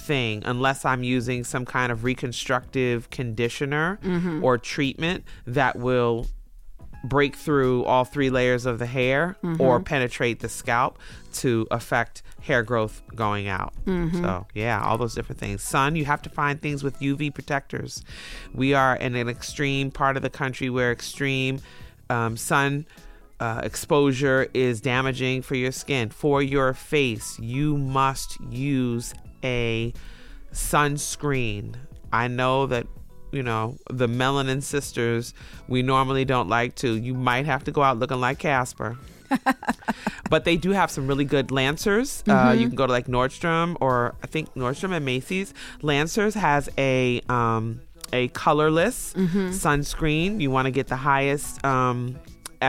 thing 0.05 0.43
unless 0.45 0.85
I'm 0.85 1.03
using 1.03 1.43
some 1.43 1.65
kind 1.65 1.91
of 1.91 2.03
reconstructive 2.03 3.09
conditioner 3.09 3.99
Mm-hmm. 4.03 4.43
or 4.43 4.57
treatment 4.57 5.23
that 5.47 5.75
will 5.77 6.27
break 7.03 7.35
through 7.35 7.83
all 7.85 8.03
three 8.05 8.29
layers 8.29 8.65
of 8.65 8.79
the 8.79 8.85
hair 8.85 9.35
or 9.59 9.79
penetrate 9.79 10.39
the 10.39 10.49
scalp 10.49 10.97
to 11.33 11.67
affect 11.69 12.23
hair 12.41 12.63
growth 12.63 13.01
going 13.15 13.47
out. 13.47 13.73
So, 13.85 14.47
yeah, 14.55 14.81
all 14.83 14.97
those 14.97 15.13
different 15.13 15.39
things. 15.39 15.61
Sun, 15.61 15.95
you 15.95 16.05
have 16.05 16.21
to 16.23 16.29
find 16.29 16.59
things 16.61 16.83
with 16.83 16.99
UV 16.99 17.33
protectors. 17.33 18.03
We 18.53 18.73
are 18.73 18.95
in 18.95 19.15
an 19.15 19.29
extreme 19.29 19.91
part 19.91 20.17
of 20.17 20.23
the 20.23 20.29
country 20.31 20.69
where 20.69 20.91
extreme 20.91 21.59
um, 22.09 22.37
sun 22.37 22.85
uh, 23.39 23.61
exposure 23.63 24.47
is 24.53 24.81
damaging 24.81 25.41
for 25.43 25.55
your 25.55 25.71
skin. 25.71 26.09
For 26.09 26.41
your 26.41 26.73
face, 26.73 27.37
you 27.39 27.77
must 27.77 28.39
use 28.49 29.13
a 29.45 29.93
sunscreen. 30.51 31.75
I 32.11 32.27
know 32.27 32.65
that 32.67 32.87
you 33.31 33.43
know 33.43 33.77
the 33.89 34.07
melanin 34.07 34.61
sisters 34.63 35.33
we 35.67 35.81
normally 35.83 36.25
don't 36.25 36.49
like 36.49 36.75
to. 36.75 36.95
You 36.95 37.13
might 37.13 37.45
have 37.45 37.63
to 37.65 37.71
go 37.71 37.81
out 37.83 37.99
looking 37.99 38.19
like 38.19 38.39
casper. 38.39 38.97
But 40.29 40.43
they 40.43 40.57
do 40.57 40.71
have 40.71 40.89
some 40.89 41.07
really 41.07 41.25
good 41.25 41.51
lancers. 41.51 42.23
Uh, 42.27 42.51
you 42.53 42.67
can 42.67 42.75
go 42.75 42.87
to 42.87 42.91
like 42.91 43.05
nordstrom 43.07 43.75
or 43.79 44.15
i 44.23 44.27
think 44.27 44.53
nordstrom 44.55 44.91
and 44.95 45.05
macy's. 45.05 45.53
Lancers 45.83 46.33
has 46.33 46.67
a 46.79 47.21
um, 47.29 47.81
a 48.11 48.27
colorless 48.29 49.13
sunscreen. 49.51 50.41
You 50.41 50.49
want 50.51 50.65
to 50.65 50.71
get 50.71 50.87
the 50.87 50.95
highest 50.95 51.63
um, 51.63 52.15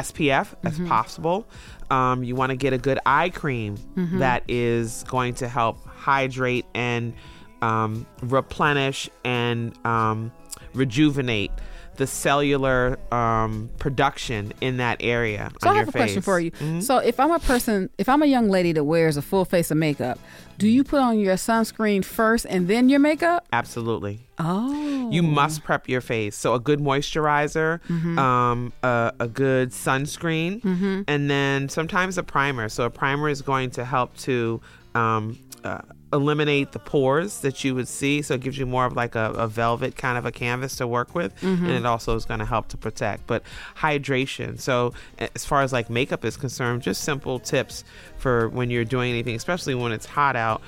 spf 0.03 0.55
as 0.65 0.79
possible. 0.89 1.47
Um, 1.91 2.25
you 2.25 2.35
want 2.35 2.51
to 2.51 2.57
get 2.57 2.73
a 2.73 2.79
good 2.79 2.99
eye 3.07 3.31
cream 3.31 3.77
that 4.19 4.43
is 4.49 5.05
going 5.09 5.35
to 5.35 5.49
help 5.49 5.85
hydrate 5.87 6.67
and 6.75 7.15
um, 7.63 8.07
replenish 8.23 9.09
and 9.25 9.75
um, 9.87 10.33
rejuvenate 10.75 11.51
the 11.97 12.07
cellular 12.07 12.99
um, 13.13 13.71
production 13.79 14.53
in 14.61 14.77
that 14.79 14.99
area 15.01 15.51
So 15.63 15.71
I 15.71 15.75
have 15.77 15.89
a 15.89 15.93
question 15.93 16.23
for 16.23 16.39
you. 16.41 16.51
Mhm. 16.53 16.83
So 16.83 16.99
if 16.99 17.19
I'm 17.21 17.31
a 17.31 17.39
person, 17.39 17.91
if 17.99 18.09
I'm 18.09 18.23
a 18.23 18.27
young 18.27 18.49
lady 18.49 18.73
that 18.73 18.85
wears 18.85 19.17
a 19.17 19.23
full 19.23 19.45
face 19.45 19.71
of 19.71 19.77
makeup, 19.79 20.19
do 20.59 20.69
you 20.69 20.85
put 20.85 21.01
on 21.01 21.19
your 21.19 21.35
sunscreen 21.37 22.05
first 22.05 22.47
and 22.49 22.69
then 22.69 22.89
your 22.89 23.01
makeup? 23.01 23.47
Absolutely. 23.53 24.21
Oh, 24.39 25.11
You 25.11 25.23
must 25.23 25.63
prep 25.65 25.89
your 25.89 26.01
face. 26.01 26.37
So 26.37 26.55
a 26.55 26.61
good 26.61 26.81
moisturizer, 26.81 27.81
Mm-hmm. 27.89 28.19
um, 28.19 28.73
a, 28.83 29.13
a 29.21 29.29
good 29.29 29.71
sunscreen, 29.71 31.05
and 31.09 31.31
then 31.31 31.69
sometimes 31.69 32.19
a 32.19 32.23
primer. 32.23 32.69
So 32.69 32.85
a 32.85 32.91
primer 32.91 33.29
is 33.29 33.43
going 33.43 33.71
to 33.73 33.85
help 33.85 34.17
to 34.19 34.61
um, 34.95 35.39
uh, 35.65 35.79
eliminate 36.13 36.71
the 36.73 36.79
pores 36.79 37.41
that 37.41 37.65
you 37.65 37.75
would 37.75 37.89
see. 37.89 38.23
So 38.23 38.35
it 38.35 38.41
gives 38.41 38.57
you 38.57 38.65
more 38.67 38.87
of 38.87 38.95
like 38.95 39.15
a, 39.17 39.33
a 39.33 39.49
velvet 39.49 39.97
kind 39.97 40.17
of 40.17 40.25
a 40.25 40.31
canvas 40.33 40.77
to 40.77 40.87
work 40.87 41.15
with, 41.15 41.35
Mm-hmm. 41.41 41.65
and 41.67 41.75
it 41.75 41.85
also 41.87 42.15
is 42.15 42.25
going 42.25 42.41
to 42.41 42.47
help 42.47 42.69
to 42.69 42.77
protect. 42.77 43.27
But 43.27 43.43
hydration. 43.77 44.59
So 44.61 44.93
as 45.19 45.45
far 45.45 45.63
as 45.63 45.73
like 45.73 45.91
makeup 45.91 46.25
is 46.25 46.37
concerned, 46.37 46.83
just 46.83 47.03
simple 47.03 47.39
tips 47.41 47.85
for 48.19 48.49
when 48.51 48.71
you're 48.71 48.85
doing 48.85 49.11
anything, 49.11 49.35
especially 49.35 49.75
when 49.75 49.93
it's 49.93 50.07
hot 50.07 50.37
out. 50.37 50.63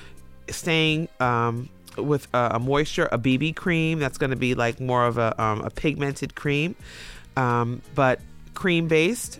Staying 0.49 1.07
um, 1.19 1.69
with 1.97 2.27
a, 2.33 2.51
a 2.55 2.59
moisture, 2.59 3.07
a 3.11 3.17
BB 3.19 3.55
cream 3.55 3.99
that's 3.99 4.17
going 4.17 4.31
to 4.31 4.35
be 4.35 4.55
like 4.55 4.79
more 4.79 5.05
of 5.05 5.17
a, 5.17 5.39
um, 5.41 5.61
a 5.61 5.69
pigmented 5.69 6.35
cream. 6.35 6.75
Um, 7.37 7.81
but 7.95 8.19
cream 8.55 8.87
based 8.87 9.39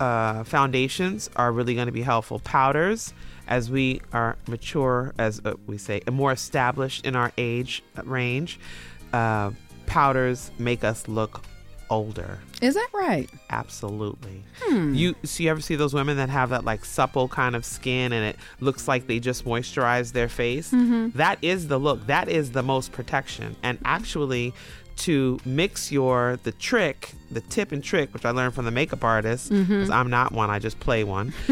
uh, 0.00 0.44
foundations 0.44 1.30
are 1.36 1.52
really 1.52 1.74
going 1.74 1.86
to 1.86 1.92
be 1.92 2.02
helpful. 2.02 2.38
Powders, 2.40 3.12
as 3.46 3.70
we 3.70 4.00
are 4.12 4.36
mature, 4.46 5.14
as 5.18 5.40
uh, 5.44 5.54
we 5.66 5.78
say, 5.78 6.00
and 6.06 6.14
more 6.14 6.32
established 6.32 7.06
in 7.06 7.16
our 7.16 7.32
age 7.38 7.82
range, 8.04 8.58
uh, 9.12 9.50
powders 9.86 10.50
make 10.58 10.84
us 10.84 11.08
look 11.08 11.42
older. 11.90 12.38
is 12.60 12.74
that 12.74 12.88
right? 12.92 13.30
Absolutely. 13.48 14.44
You 14.70 15.14
so 15.24 15.42
you 15.42 15.50
ever 15.50 15.62
see 15.62 15.74
those 15.74 15.94
women 15.94 16.18
that 16.18 16.28
have 16.28 16.50
that 16.50 16.64
like 16.64 16.84
supple 16.84 17.28
kind 17.28 17.56
of 17.56 17.64
skin 17.64 18.12
and 18.12 18.24
it 18.26 18.36
looks 18.60 18.86
like 18.86 19.06
they 19.06 19.18
just 19.18 19.46
moisturize 19.46 20.12
their 20.12 20.28
face? 20.28 20.70
That 21.14 21.38
is 21.40 21.68
the 21.68 21.78
look. 21.78 22.06
That 22.06 22.28
is 22.28 22.52
the 22.52 22.62
most 22.62 22.92
protection. 22.92 23.56
And 23.62 23.78
actually 23.86 24.52
to 24.98 25.38
mix 25.44 25.90
your 25.92 26.38
the 26.42 26.52
trick, 26.52 27.12
the 27.30 27.40
tip 27.40 27.72
and 27.72 27.82
trick, 27.82 28.12
which 28.14 28.24
I 28.24 28.30
learned 28.30 28.54
from 28.54 28.64
the 28.64 28.70
makeup 28.70 29.04
artist, 29.04 29.50
'cause 29.50 29.90
I'm 29.90 30.10
not 30.10 30.32
one, 30.32 30.50
I 30.50 30.58
just 30.58 30.78
play 30.80 31.04
one. 31.04 31.32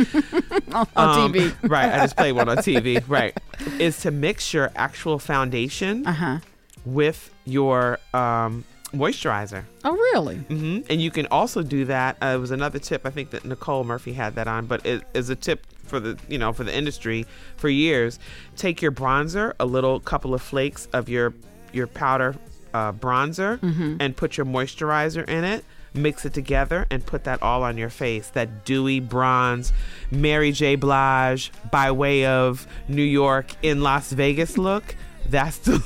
On, 0.72 0.86
Um, 0.96 1.32
TV. 1.32 1.54
right, 1.68 1.92
I 1.92 1.98
just 2.00 2.16
play 2.16 2.32
one 2.32 2.48
on 2.48 2.58
TV. 2.58 3.02
Right. 3.08 3.36
Is 3.78 4.00
to 4.00 4.10
mix 4.10 4.52
your 4.52 4.70
actual 4.76 5.18
foundation 5.18 6.06
Uh 6.06 6.12
huh. 6.12 6.38
with 6.84 7.30
your 7.44 7.98
um 8.14 8.64
moisturizer. 8.92 9.64
Oh, 9.84 9.92
really? 9.92 10.36
hmm 10.36 10.78
And 10.88 11.00
you 11.02 11.10
can 11.10 11.26
also 11.30 11.62
do 11.62 11.84
that. 11.86 12.16
Uh, 12.22 12.26
it 12.36 12.38
was 12.38 12.50
another 12.50 12.78
tip. 12.78 13.04
I 13.04 13.10
think 13.10 13.30
that 13.30 13.44
Nicole 13.44 13.84
Murphy 13.84 14.12
had 14.12 14.34
that 14.36 14.48
on, 14.48 14.66
but 14.66 14.84
it 14.86 15.04
is 15.14 15.28
a 15.28 15.36
tip 15.36 15.66
for 15.84 16.00
the 16.00 16.18
you 16.28 16.38
know 16.38 16.52
for 16.52 16.64
the 16.64 16.74
industry 16.74 17.26
for 17.56 17.68
years. 17.68 18.18
Take 18.56 18.80
your 18.82 18.92
bronzer, 18.92 19.52
a 19.60 19.66
little 19.66 20.00
couple 20.00 20.34
of 20.34 20.42
flakes 20.42 20.88
of 20.92 21.08
your 21.08 21.34
your 21.72 21.86
powder 21.86 22.34
uh, 22.76 22.92
bronzer, 22.92 23.58
and 24.00 24.16
put 24.16 24.36
your 24.36 24.46
moisturizer 24.46 25.26
in 25.28 25.44
it. 25.44 25.64
Mix 25.94 26.26
it 26.26 26.34
together 26.34 26.86
and 26.90 27.06
put 27.06 27.24
that 27.24 27.40
all 27.42 27.62
on 27.62 27.78
your 27.78 27.88
face. 27.88 28.28
That 28.28 28.66
dewy 28.66 29.00
bronze, 29.00 29.72
Mary 30.10 30.52
J. 30.52 30.76
Blige 30.76 31.50
by 31.70 31.90
way 31.90 32.26
of 32.26 32.66
New 32.86 33.02
York 33.22 33.46
in 33.62 33.80
Las 33.82 34.12
Vegas 34.12 34.58
look. 34.58 34.94
That's 35.26 35.56
the 35.68 35.82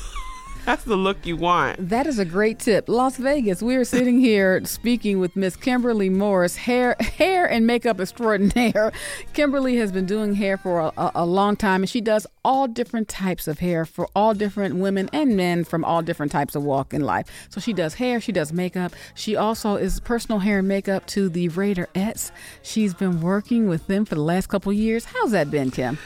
that's 0.70 0.84
the 0.84 0.96
look 0.96 1.26
you 1.26 1.36
want. 1.36 1.88
That 1.88 2.06
is 2.06 2.20
a 2.20 2.24
great 2.24 2.60
tip. 2.60 2.88
Las 2.88 3.16
Vegas. 3.16 3.60
We 3.60 3.74
are 3.74 3.84
sitting 3.84 4.20
here 4.20 4.64
speaking 4.64 5.18
with 5.18 5.34
Miss 5.34 5.56
Kimberly 5.56 6.08
Morris, 6.08 6.54
hair, 6.54 6.94
hair 7.00 7.44
and 7.44 7.66
makeup 7.66 8.00
extraordinaire. 8.00 8.92
Kimberly 9.32 9.78
has 9.78 9.90
been 9.90 10.06
doing 10.06 10.36
hair 10.36 10.56
for 10.56 10.92
a, 10.96 11.10
a, 11.16 11.26
long 11.26 11.56
time, 11.56 11.82
and 11.82 11.90
she 11.90 12.00
does 12.00 12.24
all 12.44 12.68
different 12.68 13.08
types 13.08 13.48
of 13.48 13.58
hair 13.58 13.84
for 13.84 14.06
all 14.14 14.32
different 14.32 14.76
women 14.76 15.10
and 15.12 15.36
men 15.36 15.64
from 15.64 15.84
all 15.84 16.02
different 16.02 16.30
types 16.30 16.54
of 16.54 16.62
walk 16.62 16.94
in 16.94 17.00
life. 17.00 17.26
So 17.48 17.60
she 17.60 17.72
does 17.72 17.94
hair, 17.94 18.20
she 18.20 18.30
does 18.30 18.52
makeup. 18.52 18.92
She 19.16 19.34
also 19.34 19.74
is 19.74 19.98
personal 19.98 20.38
hair 20.38 20.60
and 20.60 20.68
makeup 20.68 21.04
to 21.08 21.28
the 21.28 21.48
Raiderettes. 21.48 22.30
She's 22.62 22.94
been 22.94 23.20
working 23.20 23.68
with 23.68 23.88
them 23.88 24.04
for 24.04 24.14
the 24.14 24.22
last 24.22 24.46
couple 24.46 24.72
years. 24.72 25.04
How's 25.06 25.32
that 25.32 25.50
been, 25.50 25.72
Kim? 25.72 25.98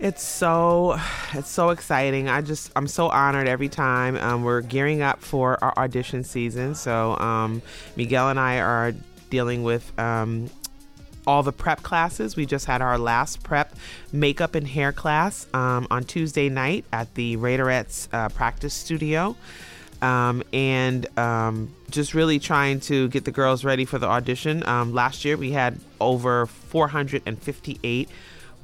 It's 0.00 0.22
so 0.22 0.98
it's 1.32 1.48
so 1.48 1.70
exciting. 1.70 2.28
I 2.28 2.40
just 2.40 2.72
I'm 2.74 2.88
so 2.88 3.08
honored 3.08 3.48
every 3.48 3.68
time. 3.68 4.16
Um, 4.16 4.42
we're 4.42 4.60
gearing 4.60 5.02
up 5.02 5.20
for 5.20 5.62
our 5.62 5.72
audition 5.78 6.24
season. 6.24 6.74
So 6.74 7.16
um, 7.18 7.62
Miguel 7.96 8.28
and 8.28 8.40
I 8.40 8.58
are 8.58 8.92
dealing 9.30 9.62
with 9.62 9.96
um, 9.98 10.50
all 11.26 11.42
the 11.42 11.52
prep 11.52 11.82
classes. 11.82 12.36
We 12.36 12.44
just 12.44 12.66
had 12.66 12.82
our 12.82 12.98
last 12.98 13.42
prep 13.42 13.74
makeup 14.12 14.54
and 14.54 14.66
hair 14.66 14.92
class 14.92 15.46
um, 15.54 15.86
on 15.90 16.04
Tuesday 16.04 16.48
night 16.48 16.84
at 16.92 17.14
the 17.14 17.36
Raiderettes 17.36 18.08
uh, 18.12 18.28
practice 18.30 18.74
studio. 18.74 19.36
Um, 20.02 20.42
and 20.52 21.06
um, 21.18 21.74
just 21.90 22.12
really 22.12 22.38
trying 22.38 22.80
to 22.80 23.08
get 23.08 23.24
the 23.24 23.30
girls 23.30 23.64
ready 23.64 23.84
for 23.84 23.98
the 23.98 24.06
audition. 24.06 24.66
Um, 24.66 24.92
last 24.92 25.24
year 25.24 25.36
we 25.36 25.52
had 25.52 25.78
over 26.00 26.46
458 26.46 28.10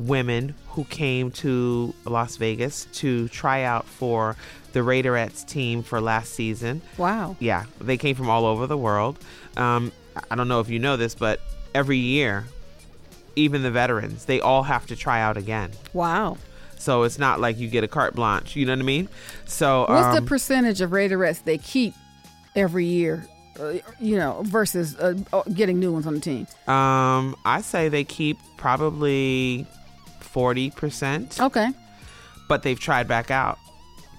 women 0.01 0.55
who 0.71 0.85
came 0.85 1.31
to 1.31 1.95
Las 2.05 2.37
Vegas 2.37 2.87
to 2.95 3.29
try 3.29 3.63
out 3.63 3.87
for 3.87 4.35
the 4.73 4.81
Raiderettes 4.81 5.47
team 5.47 5.83
for 5.83 6.01
last 6.01 6.33
season. 6.33 6.81
Wow. 6.97 7.37
Yeah, 7.39 7.65
they 7.81 7.97
came 7.97 8.17
from 8.17 8.31
all 8.31 8.47
over 8.47 8.67
the 8.67 8.79
world. 8.79 9.19
Um, 9.57 9.93
I 10.31 10.37
don't 10.37 10.49
know 10.49 10.61
if 10.61 10.69
you 10.69 10.79
know 10.79 10.97
this, 10.97 11.15
but 11.15 11.41
every 11.75 11.99
year, 11.99 12.47
even 13.37 13.63
the 13.63 13.71
veterans, 13.71 14.25
they 14.25 14.41
all 14.41 14.63
have 14.63 14.87
to 14.87 14.97
try 14.97 15.21
out 15.21 15.37
again. 15.37 15.71
Wow. 15.93 16.39
So 16.79 17.03
it's 17.03 17.19
not 17.19 17.41
like 17.41 17.59
you 17.59 17.69
get 17.69 17.85
a 17.85 17.89
carte 17.89 18.15
blanche. 18.15 18.57
You 18.57 18.65
know 18.65 18.73
what 18.73 18.79
I 18.79 18.85
mean? 18.85 19.09
So 19.45 19.87
What's 19.89 20.15
the 20.15 20.23
um, 20.23 20.27
percentage 20.27 20.81
of 20.81 20.91
Raiderettes 20.91 21.45
they 21.45 21.59
keep 21.59 21.95
every 22.57 22.87
year? 22.87 23.27
Uh, 23.59 23.75
you 23.99 24.17
know, 24.17 24.41
versus 24.45 24.97
uh, 24.97 25.13
getting 25.53 25.79
new 25.79 25.93
ones 25.93 26.07
on 26.07 26.15
the 26.15 26.21
team. 26.21 26.47
um, 26.67 27.37
I 27.45 27.61
say 27.61 27.91
they 27.91 28.05
keep 28.05 28.39
probably 28.57 29.67
forty 30.33 30.71
percent, 30.71 31.41
Okay. 31.41 31.69
but 32.49 32.63
they've 32.63 32.79
tried 32.81 33.09
back 33.09 33.31
out. 33.31 33.59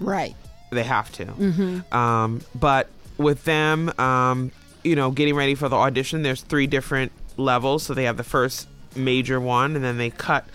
Right. 0.00 0.34
They 0.70 0.84
have 0.84 1.12
to. 1.12 1.84
Um, 1.96 2.40
but 2.54 2.88
with 3.18 3.44
them, 3.44 3.92
um, 3.98 4.50
you 4.82 4.96
know, 4.96 5.10
getting 5.10 5.34
ready 5.34 5.54
for 5.54 5.68
the 5.68 5.76
audition, 5.76 6.22
there's 6.22 6.40
three 6.42 6.66
different 6.66 7.12
levels. 7.36 7.82
So 7.82 7.94
they 7.94 8.04
have 8.04 8.16
the 8.16 8.24
first 8.24 8.68
major 8.96 9.38
one, 9.40 9.76
and 9.76 9.84
then 9.84 9.98
they 9.98 10.10
cut 10.10 10.46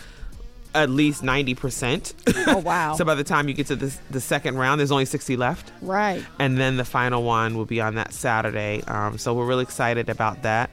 at 0.76 0.90
least 0.90 1.24
90%. 1.24 2.14
Oh, 2.48 2.58
wow. 2.58 2.94
so 2.98 3.06
by 3.06 3.16
the 3.16 3.24
time 3.24 3.48
you 3.48 3.54
get 3.54 3.68
to 3.68 3.76
the, 3.76 3.96
the 4.12 4.20
second 4.22 4.58
round, 4.58 4.80
there's 4.80 4.92
only 4.92 5.06
60 5.06 5.36
left. 5.38 5.72
Right. 5.82 6.24
And 6.40 6.58
then 6.58 6.78
the 6.78 6.86
final 6.86 7.24
one 7.24 7.56
will 7.58 7.66
be 7.66 7.80
on 7.82 7.96
that 7.96 8.14
Saturday. 8.14 8.82
Um, 8.88 9.18
so 9.18 9.34
we're 9.34 9.46
really 9.46 9.64
excited 9.64 10.10
about 10.10 10.44
that 10.44 10.70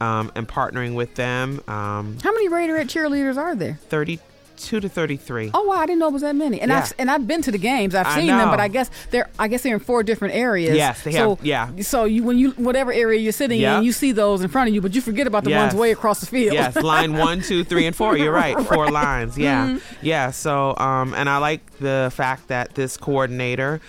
um, 0.00 0.30
and 0.36 0.46
partnering 0.46 0.94
with 0.94 1.14
them. 1.16 1.60
Um, 1.66 2.18
How 2.22 2.32
many 2.32 2.48
Raiderette 2.48 2.86
cheerleaders 2.88 3.36
are 3.36 3.54
there? 3.56 3.78
32 3.88 4.20
to 4.58 4.88
33. 4.88 5.50
Oh 5.54 5.62
wow, 5.64 5.76
I 5.76 5.86
didn't 5.86 5.98
know 6.00 6.08
it 6.08 6.12
was 6.12 6.22
that 6.22 6.36
many. 6.36 6.60
And 6.60 6.70
Yeah. 6.70 6.80
I've 6.80 6.92
and 6.98 7.10
I've 7.10 7.26
been 7.26 7.42
to 7.42 7.50
the 7.50 7.58
games. 7.58 7.94
I've 7.94 8.06
I 8.06 8.18
seen 8.18 8.26
them, 8.28 8.48
but 8.50 8.60
I 8.60 8.68
guess 8.68 8.90
they're 9.10 9.28
I 9.38 9.48
guess 9.48 9.62
they're 9.62 9.74
in 9.74 9.80
four 9.80 10.02
different 10.02 10.34
areas. 10.34 10.76
Yes, 10.76 11.02
they 11.02 11.12
so, 11.12 11.36
have- 11.36 11.44
yeah. 11.46 11.70
So 11.82 12.04
you 12.04 12.22
when 12.24 12.38
you 12.38 12.50
whatever 12.52 12.92
area 12.92 13.18
you're 13.20 13.32
sitting 13.32 13.60
Yep. 13.60 13.78
in, 13.78 13.84
you 13.84 13.92
see 13.92 14.12
those 14.12 14.42
in 14.42 14.48
front 14.48 14.68
of 14.68 14.74
you, 14.74 14.80
but 14.80 14.94
you 14.94 15.00
forget 15.00 15.26
about 15.26 15.44
the 15.44 15.52
ones 15.54 15.74
way 15.74 15.90
across 15.92 16.20
the 16.20 16.26
field. 16.26 16.54
Yes, 16.54 16.76
line 16.76 17.16
one, 17.16 17.40
two, 17.40 17.64
three, 17.64 17.86
and 17.86 17.94
four. 17.96 18.16
You're 18.16 18.32
right. 18.44 18.58
Four 18.66 18.90
lines. 18.90 19.38
Yeah. 19.38 19.66
Mm-hmm. 19.68 19.78
Yeah. 20.06 20.30
So, 20.30 20.76
um, 20.76 21.14
and 21.14 21.28
I 21.28 21.38
like 21.38 21.78
the 21.78 22.10
fact 22.14 22.48
that 22.48 22.74
this 22.74 22.96
coordinator, 22.96 23.80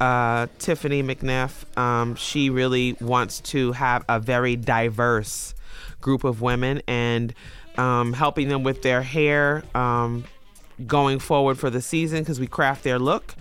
uh, 0.00 0.46
Tiffany 0.58 1.02
McNeff, 1.02 1.64
um, 1.78 2.14
she 2.14 2.50
really 2.50 2.96
wants 3.00 3.40
to 3.40 3.72
have 3.72 4.04
a 4.08 4.20
very 4.20 4.56
diverse 4.56 5.54
group 6.00 6.22
of 6.24 6.40
women 6.40 6.80
and 6.86 7.34
um, 7.78 8.12
helping 8.12 8.48
them 8.48 8.62
with 8.64 8.82
their 8.82 9.00
hair. 9.02 9.62
Um, 9.74 10.24
going 10.86 11.18
forward 11.18 11.58
for 11.58 11.70
the 11.70 11.80
season 11.82 12.20
because 12.20 12.38
we 12.38 12.46
craft 12.46 12.84
their 12.84 13.00
look. 13.00 13.34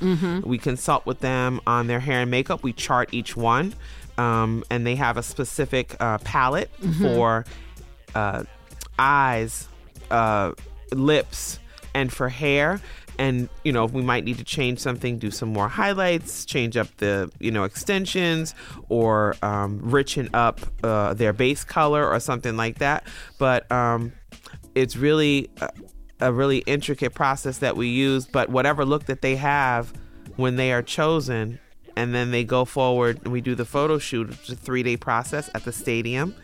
We 0.43 0.57
consult 0.57 1.05
with 1.05 1.19
them 1.19 1.61
on 1.67 1.85
their 1.85 1.99
hair 1.99 2.21
and 2.21 2.31
makeup. 2.31 2.63
We 2.63 2.73
chart 2.73 3.09
each 3.13 3.37
one, 3.37 3.75
um, 4.17 4.63
and 4.71 4.87
they 4.87 4.95
have 4.95 5.17
a 5.17 5.21
specific 5.23 5.95
uh, 5.99 6.17
palette 6.19 6.71
for 6.99 7.45
uh, 8.15 8.43
eyes, 8.97 9.67
uh, 10.09 10.53
lips, 10.91 11.59
and 11.93 12.11
for 12.11 12.27
hair. 12.27 12.81
And 13.19 13.49
you 13.63 13.71
know, 13.71 13.85
we 13.85 14.01
might 14.01 14.23
need 14.23 14.37
to 14.37 14.43
change 14.43 14.79
something, 14.79 15.17
do 15.17 15.31
some 15.31 15.49
more 15.49 15.67
highlights, 15.67 16.45
change 16.45 16.77
up 16.77 16.95
the 16.97 17.31
you 17.39 17.51
know 17.51 17.63
extensions, 17.63 18.53
or 18.89 19.35
um, 19.41 19.79
richen 19.81 20.29
up 20.33 20.61
uh, 20.83 21.13
their 21.13 21.33
base 21.33 21.63
color 21.63 22.07
or 22.07 22.19
something 22.19 22.57
like 22.57 22.79
that. 22.79 23.07
But 23.37 23.71
um, 23.71 24.11
it's 24.75 24.95
really 24.95 25.49
a, 25.61 25.69
a 26.21 26.33
really 26.33 26.59
intricate 26.59 27.13
process 27.13 27.59
that 27.59 27.75
we 27.75 27.87
use. 27.87 28.25
But 28.25 28.49
whatever 28.49 28.85
look 28.85 29.05
that 29.05 29.21
they 29.21 29.35
have 29.35 29.93
when 30.35 30.55
they 30.55 30.71
are 30.71 30.83
chosen, 30.83 31.59
and 31.97 32.13
then 32.13 32.29
they 32.29 32.43
go 32.43 32.63
forward 32.63 33.19
and 33.23 33.33
we 33.33 33.41
do 33.41 33.55
the 33.55 33.65
photo 33.65 33.97
shoot. 33.97 34.29
It's 34.29 34.49
a 34.49 34.55
three 34.55 34.83
day 34.83 34.97
process 34.97 35.49
at 35.55 35.65
the 35.65 35.71
stadium, 35.71 36.35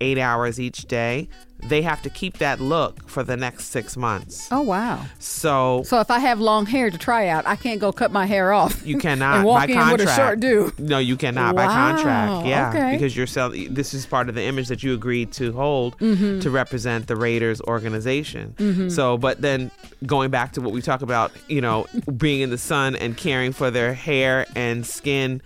eight 0.00 0.18
hours 0.18 0.60
each 0.60 0.82
day. 0.82 1.28
They 1.68 1.82
have 1.82 2.02
to 2.02 2.10
keep 2.10 2.38
that 2.38 2.60
look 2.60 3.08
for 3.08 3.22
the 3.22 3.36
next 3.36 3.66
six 3.66 3.96
months. 3.96 4.48
Oh 4.50 4.62
wow. 4.62 5.04
So 5.18 5.82
So 5.84 6.00
if 6.00 6.10
I 6.10 6.18
have 6.18 6.40
long 6.40 6.66
hair 6.66 6.90
to 6.90 6.98
try 6.98 7.28
out, 7.28 7.46
I 7.46 7.56
can't 7.56 7.80
go 7.80 7.92
cut 7.92 8.10
my 8.12 8.26
hair 8.26 8.52
off. 8.52 8.84
you 8.86 8.98
cannot 9.06 9.36
and 9.38 9.44
walk 9.44 9.58
by 9.60 9.64
in 9.66 9.74
contract. 9.78 10.00
with 10.00 10.08
a 10.08 10.14
short 10.14 10.40
do. 10.40 10.72
No, 10.78 10.98
you 10.98 11.16
cannot 11.16 11.54
by 11.56 11.66
contract. 11.66 12.46
Yeah, 12.46 12.70
okay. 12.70 12.92
because 12.92 13.16
you're 13.16 13.26
selling. 13.26 13.72
This 13.74 13.94
is 13.94 14.06
part 14.06 14.28
of 14.28 14.34
the 14.34 14.42
image 14.42 14.68
that 14.68 14.82
you 14.82 14.94
agreed 14.94 15.32
to 15.32 15.52
hold 15.52 15.96
Mm-hmm. 15.98 16.40
to 16.40 16.50
represent 16.50 17.06
the 17.06 17.16
Raiders 17.16 17.60
organization. 17.62 18.90
So, 18.90 19.16
but 19.18 19.40
then 19.40 19.70
going 20.06 20.30
back 20.30 20.52
to 20.52 20.60
what 20.60 20.72
we 20.72 20.80
talk 20.82 21.02
about, 21.02 21.30
you 21.48 21.60
know, 21.60 21.86
being 22.16 22.40
in 22.40 22.50
the 22.50 22.58
sun 22.58 22.96
and 22.96 23.16
caring 23.16 23.52
for 23.52 23.70
their 23.70 23.92
hair 23.94 24.46
and 24.56 24.86
skin, 24.86 25.42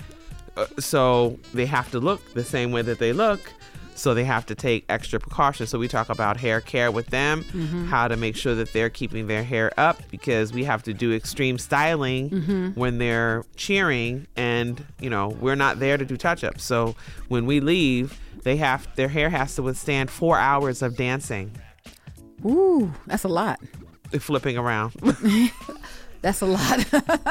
uh, 0.56 0.66
so 0.78 1.38
they 1.52 1.66
have 1.66 1.90
to 1.90 1.98
look 2.00 2.20
the 2.34 2.44
same 2.44 2.70
way 2.72 2.82
that 2.82 2.98
they 2.98 3.12
look. 3.12 3.40
So 3.96 4.12
they 4.12 4.24
have 4.24 4.44
to 4.46 4.54
take 4.54 4.84
extra 4.88 5.20
precautions. 5.20 5.70
So 5.70 5.78
we 5.78 5.86
talk 5.88 6.08
about 6.08 6.36
hair 6.36 6.60
care 6.60 6.90
with 6.90 7.06
them, 7.08 7.44
Mm-hmm. 7.44 7.86
how 7.86 8.08
to 8.08 8.16
make 8.16 8.36
sure 8.36 8.54
that 8.56 8.72
they're 8.72 8.90
keeping 8.90 9.26
their 9.28 9.44
hair 9.44 9.72
up 9.78 10.02
because 10.10 10.52
we 10.52 10.64
have 10.64 10.82
to 10.84 10.92
do 10.92 11.12
extreme 11.12 11.58
styling 11.58 12.30
Mm-hmm. 12.30 12.68
when 12.80 12.98
they're 12.98 13.44
cheering, 13.56 14.26
and 14.36 14.84
you 15.00 15.08
know 15.10 15.28
we're 15.40 15.54
not 15.54 15.78
there 15.78 15.96
to 15.96 16.04
do 16.04 16.16
touch-ups. 16.16 16.64
So 16.64 16.96
when 17.28 17.46
we 17.46 17.60
leave, 17.60 18.18
they 18.42 18.56
have 18.56 18.86
their 18.96 19.08
hair 19.08 19.30
has 19.30 19.54
to 19.56 19.62
withstand 19.62 20.10
four 20.10 20.38
hours 20.38 20.82
of 20.82 20.96
dancing, 20.96 21.52
Ooh, 22.44 22.92
that's 23.06 23.24
a 23.24 23.28
lot. 23.28 23.58
flipping 24.18 24.58
around. 24.58 24.92
That's 26.22 26.40
a 26.40 26.46
lot. 26.46 26.86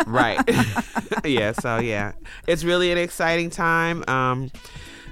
right 0.05 0.39
yeah 1.25 1.51
so 1.53 1.79
yeah 1.79 2.11
it's 2.45 2.63
really 2.63 2.91
an 2.91 2.99
exciting 2.99 3.49
time 3.49 4.03
um 4.07 4.51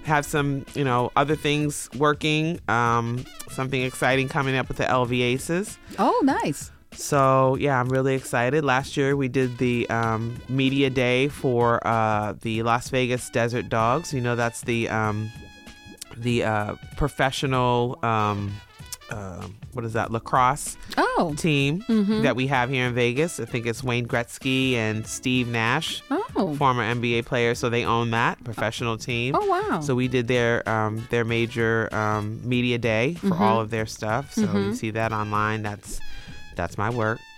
have 0.03 0.25
some 0.25 0.65
you 0.73 0.83
know 0.83 1.11
other 1.15 1.35
things 1.35 1.89
working 1.97 2.59
um 2.67 3.23
something 3.49 3.81
exciting 3.83 4.27
coming 4.27 4.55
up 4.55 4.67
with 4.67 4.77
the 4.77 4.85
lv 4.85 5.21
aces. 5.21 5.77
Oh, 5.99 6.19
nice. 6.23 6.71
so 6.93 7.55
yeah 7.55 7.79
i'm 7.79 7.87
really 7.89 8.15
excited. 8.15 8.63
Last 8.65 8.97
year 8.97 9.15
we 9.15 9.27
did 9.27 9.57
the 9.57 9.89
um, 9.89 10.35
media 10.49 10.89
day 10.89 11.27
for 11.29 11.85
uh, 11.87 12.33
the 12.41 12.63
las 12.63 12.89
vegas 12.89 13.29
desert 13.29 13.69
dogs. 13.69 14.13
You 14.13 14.21
know 14.21 14.35
that's 14.35 14.61
the 14.61 14.89
um, 14.89 15.31
the 16.17 16.43
uh, 16.43 16.75
professional 16.97 17.97
um, 18.03 18.51
uh, 19.11 19.47
what 19.73 19.85
is 19.85 19.93
that 19.93 20.11
lacrosse 20.11 20.77
Oh. 20.97 21.33
team 21.37 21.83
that 22.23 22.35
we 22.35 22.47
have 22.47 22.69
here 22.69 22.87
in 22.87 22.93
Vegas. 22.95 23.39
I 23.39 23.45
think 23.45 23.65
it's 23.65 23.83
Wayne 23.83 24.07
Gretzky 24.07 24.73
and 24.73 25.05
Steve 25.05 25.47
Nash 25.47 26.01
Oh. 26.35 26.55
Former 26.55 26.81
NBA 26.83 27.25
player, 27.25 27.53
so 27.55 27.69
they 27.69 27.83
own 27.85 28.11
that 28.11 28.41
professional 28.43 28.97
team. 28.97 29.35
Oh, 29.37 29.45
wow. 29.45 29.81
So 29.81 29.93
we 29.95 30.07
did 30.07 30.27
their 30.27 30.67
um, 30.67 31.05
their 31.11 31.25
major 31.25 31.93
um, 31.93 32.41
media 32.47 32.77
day 32.77 33.13
for 33.15 33.27
Mm-hmm. 33.27 33.43
all 33.43 33.59
of 33.59 33.69
their 33.69 33.85
stuff. 33.85 34.33
So 34.33 34.43
you 34.57 34.73
see 34.73 34.91
that 34.91 35.11
online. 35.11 35.61
That's 35.61 35.99
that's 36.55 36.77
my 36.77 36.89
work. 36.89 37.19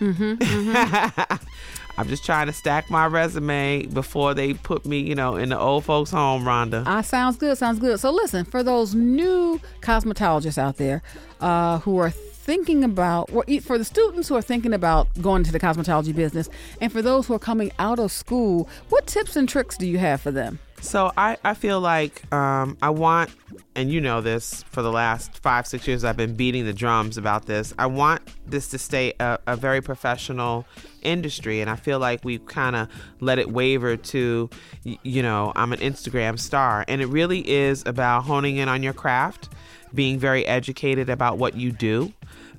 I'm 1.96 2.08
just 2.08 2.24
trying 2.24 2.46
to 2.46 2.52
stack 2.52 2.90
my 2.90 3.06
resume 3.06 3.86
before 3.86 4.34
they 4.34 4.54
put 4.54 4.84
me, 4.84 4.98
you 4.98 5.14
know, 5.14 5.36
in 5.36 5.50
the 5.50 5.58
old 5.58 5.84
folks' 5.84 6.10
home, 6.10 6.44
Rhonda. 6.44 6.82
Ah, 6.86 7.02
sounds 7.02 7.36
good. 7.36 7.56
Sounds 7.56 7.78
good. 7.78 8.00
So 8.00 8.10
listen, 8.10 8.44
for 8.44 8.62
those 8.62 8.94
new 8.94 9.60
cosmetologists 9.80 10.58
out 10.58 10.76
there 10.76 11.02
uh, 11.40 11.78
who 11.80 11.98
are 11.98 12.10
thinking 12.10 12.84
about, 12.84 13.30
or 13.32 13.44
for 13.62 13.78
the 13.78 13.84
students 13.84 14.28
who 14.28 14.34
are 14.34 14.42
thinking 14.42 14.74
about 14.74 15.08
going 15.22 15.40
into 15.40 15.52
the 15.52 15.60
cosmetology 15.60 16.14
business, 16.14 16.48
and 16.80 16.92
for 16.92 17.00
those 17.00 17.26
who 17.26 17.34
are 17.34 17.38
coming 17.38 17.72
out 17.78 17.98
of 17.98 18.12
school, 18.12 18.68
what 18.88 19.06
tips 19.06 19.36
and 19.36 19.48
tricks 19.48 19.76
do 19.76 19.86
you 19.86 19.98
have 19.98 20.20
for 20.20 20.30
them? 20.30 20.58
So 20.84 21.10
I, 21.16 21.38
I 21.42 21.54
feel 21.54 21.80
like 21.80 22.30
um, 22.32 22.76
I 22.82 22.90
want, 22.90 23.30
and 23.74 23.90
you 23.90 24.02
know 24.02 24.20
this 24.20 24.62
for 24.64 24.82
the 24.82 24.92
last 24.92 25.38
five, 25.38 25.66
six 25.66 25.88
years, 25.88 26.04
I've 26.04 26.16
been 26.18 26.36
beating 26.36 26.66
the 26.66 26.74
drums 26.74 27.16
about 27.16 27.46
this. 27.46 27.72
I 27.78 27.86
want 27.86 28.20
this 28.46 28.68
to 28.68 28.78
stay 28.78 29.14
a, 29.18 29.38
a 29.46 29.56
very 29.56 29.80
professional 29.80 30.66
industry. 31.00 31.62
And 31.62 31.70
I 31.70 31.76
feel 31.76 31.98
like 31.98 32.22
we've 32.22 32.44
kind 32.44 32.76
of 32.76 32.88
let 33.20 33.38
it 33.38 33.50
waver 33.50 33.96
to, 33.96 34.50
you 34.84 35.22
know, 35.22 35.52
I'm 35.56 35.72
an 35.72 35.80
Instagram 35.80 36.38
star. 36.38 36.84
And 36.86 37.00
it 37.00 37.06
really 37.06 37.48
is 37.48 37.82
about 37.86 38.24
honing 38.24 38.58
in 38.58 38.68
on 38.68 38.82
your 38.82 38.92
craft, 38.92 39.48
being 39.94 40.18
very 40.18 40.46
educated 40.46 41.08
about 41.08 41.38
what 41.38 41.56
you 41.56 41.72
do 41.72 42.12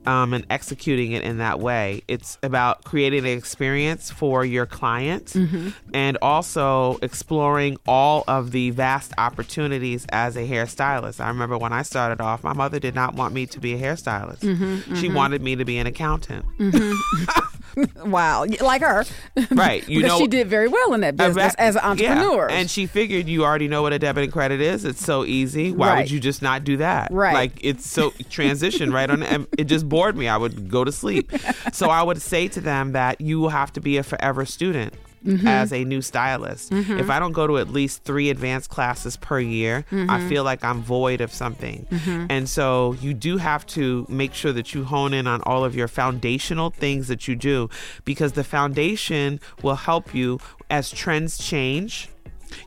um, 0.07 0.33
and 0.33 0.45
executing 0.49 1.11
it 1.11 1.23
in 1.23 1.37
that 1.39 1.59
way. 1.59 2.03
It's 2.07 2.37
about 2.43 2.83
creating 2.83 3.19
an 3.25 3.37
experience 3.37 4.11
for 4.11 4.45
your 4.45 4.65
client 4.65 5.25
mm-hmm. 5.27 5.69
and 5.93 6.17
also 6.21 6.97
exploring 7.01 7.77
all 7.87 8.23
of 8.27 8.51
the 8.51 8.71
vast 8.71 9.13
opportunities 9.17 10.05
as 10.09 10.35
a 10.35 10.47
hairstylist. 10.47 11.19
I 11.19 11.27
remember 11.29 11.57
when 11.57 11.73
I 11.73 11.83
started 11.83 12.21
off, 12.21 12.43
my 12.43 12.53
mother 12.53 12.79
did 12.79 12.95
not 12.95 13.15
want 13.15 13.33
me 13.33 13.45
to 13.47 13.59
be 13.59 13.73
a 13.73 13.77
hairstylist. 13.77 14.39
Mm-hmm, 14.39 14.95
she 14.95 15.07
mm-hmm. 15.07 15.15
wanted 15.15 15.41
me 15.41 15.55
to 15.55 15.65
be 15.65 15.77
an 15.77 15.87
accountant. 15.87 16.45
Wow, 18.05 18.45
like 18.61 18.81
her, 18.81 19.03
Right, 19.51 19.87
you 19.89 19.99
because 20.01 20.11
know- 20.13 20.19
she 20.19 20.27
did 20.27 20.47
very 20.47 20.67
well 20.67 20.93
in 20.93 21.01
that 21.01 21.15
business 21.17 21.53
as 21.55 21.75
an 21.75 21.81
entrepreneur. 21.83 22.47
Yeah. 22.49 22.55
And 22.55 22.69
she 22.69 22.85
figured 22.85 23.27
you 23.27 23.43
already 23.43 23.67
know 23.67 23.81
what 23.81 23.93
a 23.93 23.99
debit 23.99 24.23
and 24.25 24.33
credit 24.33 24.61
is. 24.61 24.85
It's 24.85 25.03
so 25.03 25.25
easy. 25.25 25.71
Why 25.71 25.87
Right. 25.89 25.97
would 25.99 26.11
you 26.11 26.19
just 26.19 26.41
not 26.41 26.63
do 26.63 26.77
that? 26.77 27.11
Right. 27.11 27.33
Like 27.33 27.51
it's 27.61 27.85
so 27.89 28.11
transition 28.29 28.91
right 28.93 29.09
on. 29.09 29.23
And 29.23 29.47
it 29.57 29.65
just 29.65 29.89
bored 29.89 30.15
me. 30.15 30.27
I 30.27 30.37
would 30.37 30.69
go 30.69 30.83
to 30.83 30.91
sleep. 30.91 31.31
so 31.73 31.89
I 31.89 32.01
would 32.03 32.21
say 32.21 32.47
to 32.49 32.61
them 32.61 32.91
that 32.93 33.19
you 33.21 33.47
have 33.49 33.73
to 33.73 33.81
be 33.81 33.97
a 33.97 34.03
forever 34.03 34.45
student. 34.45 34.93
Mm-hmm. 35.25 35.47
As 35.47 35.73
a 35.73 35.83
new 35.83 36.01
stylist, 36.01 36.71
if 36.71 37.09
I 37.09 37.17
don't 37.19 37.31
go 37.31 37.47
to 37.47 37.57
at 37.57 37.69
least 37.69 38.03
three 38.03 38.29
advanced 38.29 38.69
classes 38.69 39.17
per 39.17 39.39
year, 39.39 39.85
Mm-hmm. 39.91 40.09
I 40.09 40.27
feel 40.29 40.43
like 40.43 40.63
I'm 40.63 40.81
void 40.81 41.21
of 41.21 41.31
something. 41.33 41.87
And 42.29 42.47
so 42.47 42.93
you 43.01 43.13
do 43.13 43.37
have 43.37 43.65
to 43.67 44.05
make 44.07 44.33
sure 44.33 44.53
that 44.53 44.73
you 44.73 44.83
hone 44.83 45.13
in 45.13 45.25
on 45.27 45.41
all 45.43 45.63
of 45.65 45.75
your 45.75 45.87
foundational 45.87 46.69
things 46.69 47.07
that 47.07 47.27
you 47.27 47.35
do 47.35 47.69
because 48.03 48.33
the 48.33 48.43
foundation 48.43 49.39
will 49.63 49.75
help 49.75 50.13
you 50.13 50.39
as 50.69 50.91
trends 50.91 51.37
change. 51.37 52.09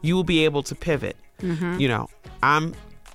You 0.02 0.16
will 0.16 0.24
be 0.24 0.44
able 0.44 0.62
to 0.64 0.74
pivot. 0.74 1.16
You 1.40 1.88
know, 1.88 2.08
I'm 2.42 2.74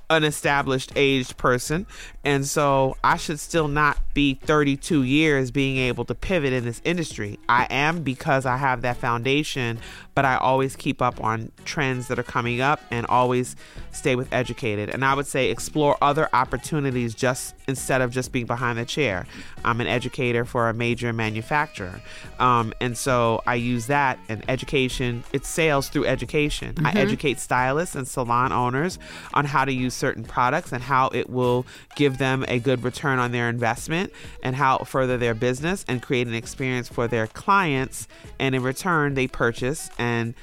an 0.09 0.23
established 0.23 0.91
aged 0.95 1.37
person, 1.37 1.85
and 2.23 2.45
so 2.45 2.95
I 3.03 3.17
should 3.17 3.39
still 3.39 3.67
not 3.67 3.97
be 4.13 4.35
32 4.35 5.03
years 5.03 5.51
being 5.51 5.77
able 5.77 6.05
to 6.05 6.15
pivot 6.15 6.53
in 6.53 6.63
this 6.63 6.81
industry. 6.85 7.39
I 7.49 7.67
am 7.69 8.03
because 8.03 8.45
I 8.45 8.57
have 8.57 8.81
that 8.83 8.97
foundation, 8.97 9.79
but 10.15 10.23
I 10.23 10.37
always 10.37 10.75
keep 10.75 11.01
up 11.01 11.21
on 11.21 11.51
trends 11.65 12.07
that 12.07 12.19
are 12.19 12.23
coming 12.23 12.61
up 12.61 12.79
and 12.91 13.05
always 13.07 13.55
stay 13.91 14.15
with 14.15 14.31
educated. 14.31 14.89
And 14.89 15.03
I 15.03 15.15
would 15.15 15.27
say 15.27 15.49
explore 15.49 15.97
other 16.01 16.29
opportunities 16.33 17.13
just 17.13 17.55
instead 17.67 18.01
of 18.01 18.11
just 18.11 18.31
being 18.31 18.45
behind 18.45 18.77
the 18.77 18.85
chair. 18.85 19.25
I'm 19.65 19.81
an 19.81 19.87
educator 19.87 20.45
for 20.45 20.69
a 20.69 20.73
major 20.73 21.13
manufacturer, 21.13 22.01
um, 22.39 22.73
and 22.81 22.97
so 22.97 23.41
I 23.47 23.55
use 23.55 23.87
that 23.87 24.19
and 24.29 24.43
education. 24.49 25.23
It's 25.31 25.47
sales 25.47 25.89
through 25.89 26.05
education. 26.05 26.75
I 26.83 26.91
educate 26.91 27.39
stylists 27.39 27.95
and 27.95 28.07
salon 28.07 28.51
owners 28.51 28.99
on 29.33 29.45
how 29.45 29.65
to 29.65 29.71
use 29.71 29.93
certain 29.93 30.23
products 30.23 30.71
and 30.71 30.83
how 30.83 31.09
it 31.13 31.29
will 31.29 31.65
give 31.95 32.12
them 32.17 32.45
a 32.47 32.59
good 32.59 32.83
return 32.83 33.19
on 33.19 33.31
their 33.31 33.49
investment 33.49 34.11
and 34.41 34.55
how 34.55 34.77
it 34.77 34.87
further 34.87 35.17
their 35.17 35.33
business 35.33 35.85
and 35.87 36.01
create 36.01 36.27
an 36.27 36.33
experience 36.33 36.87
for 36.87 37.07
their 37.07 37.27
clients. 37.27 38.07
And 38.39 38.55
in 38.55 38.63
return, 38.63 39.13
they 39.13 39.27
purchase 39.27 39.89
and 39.97 40.33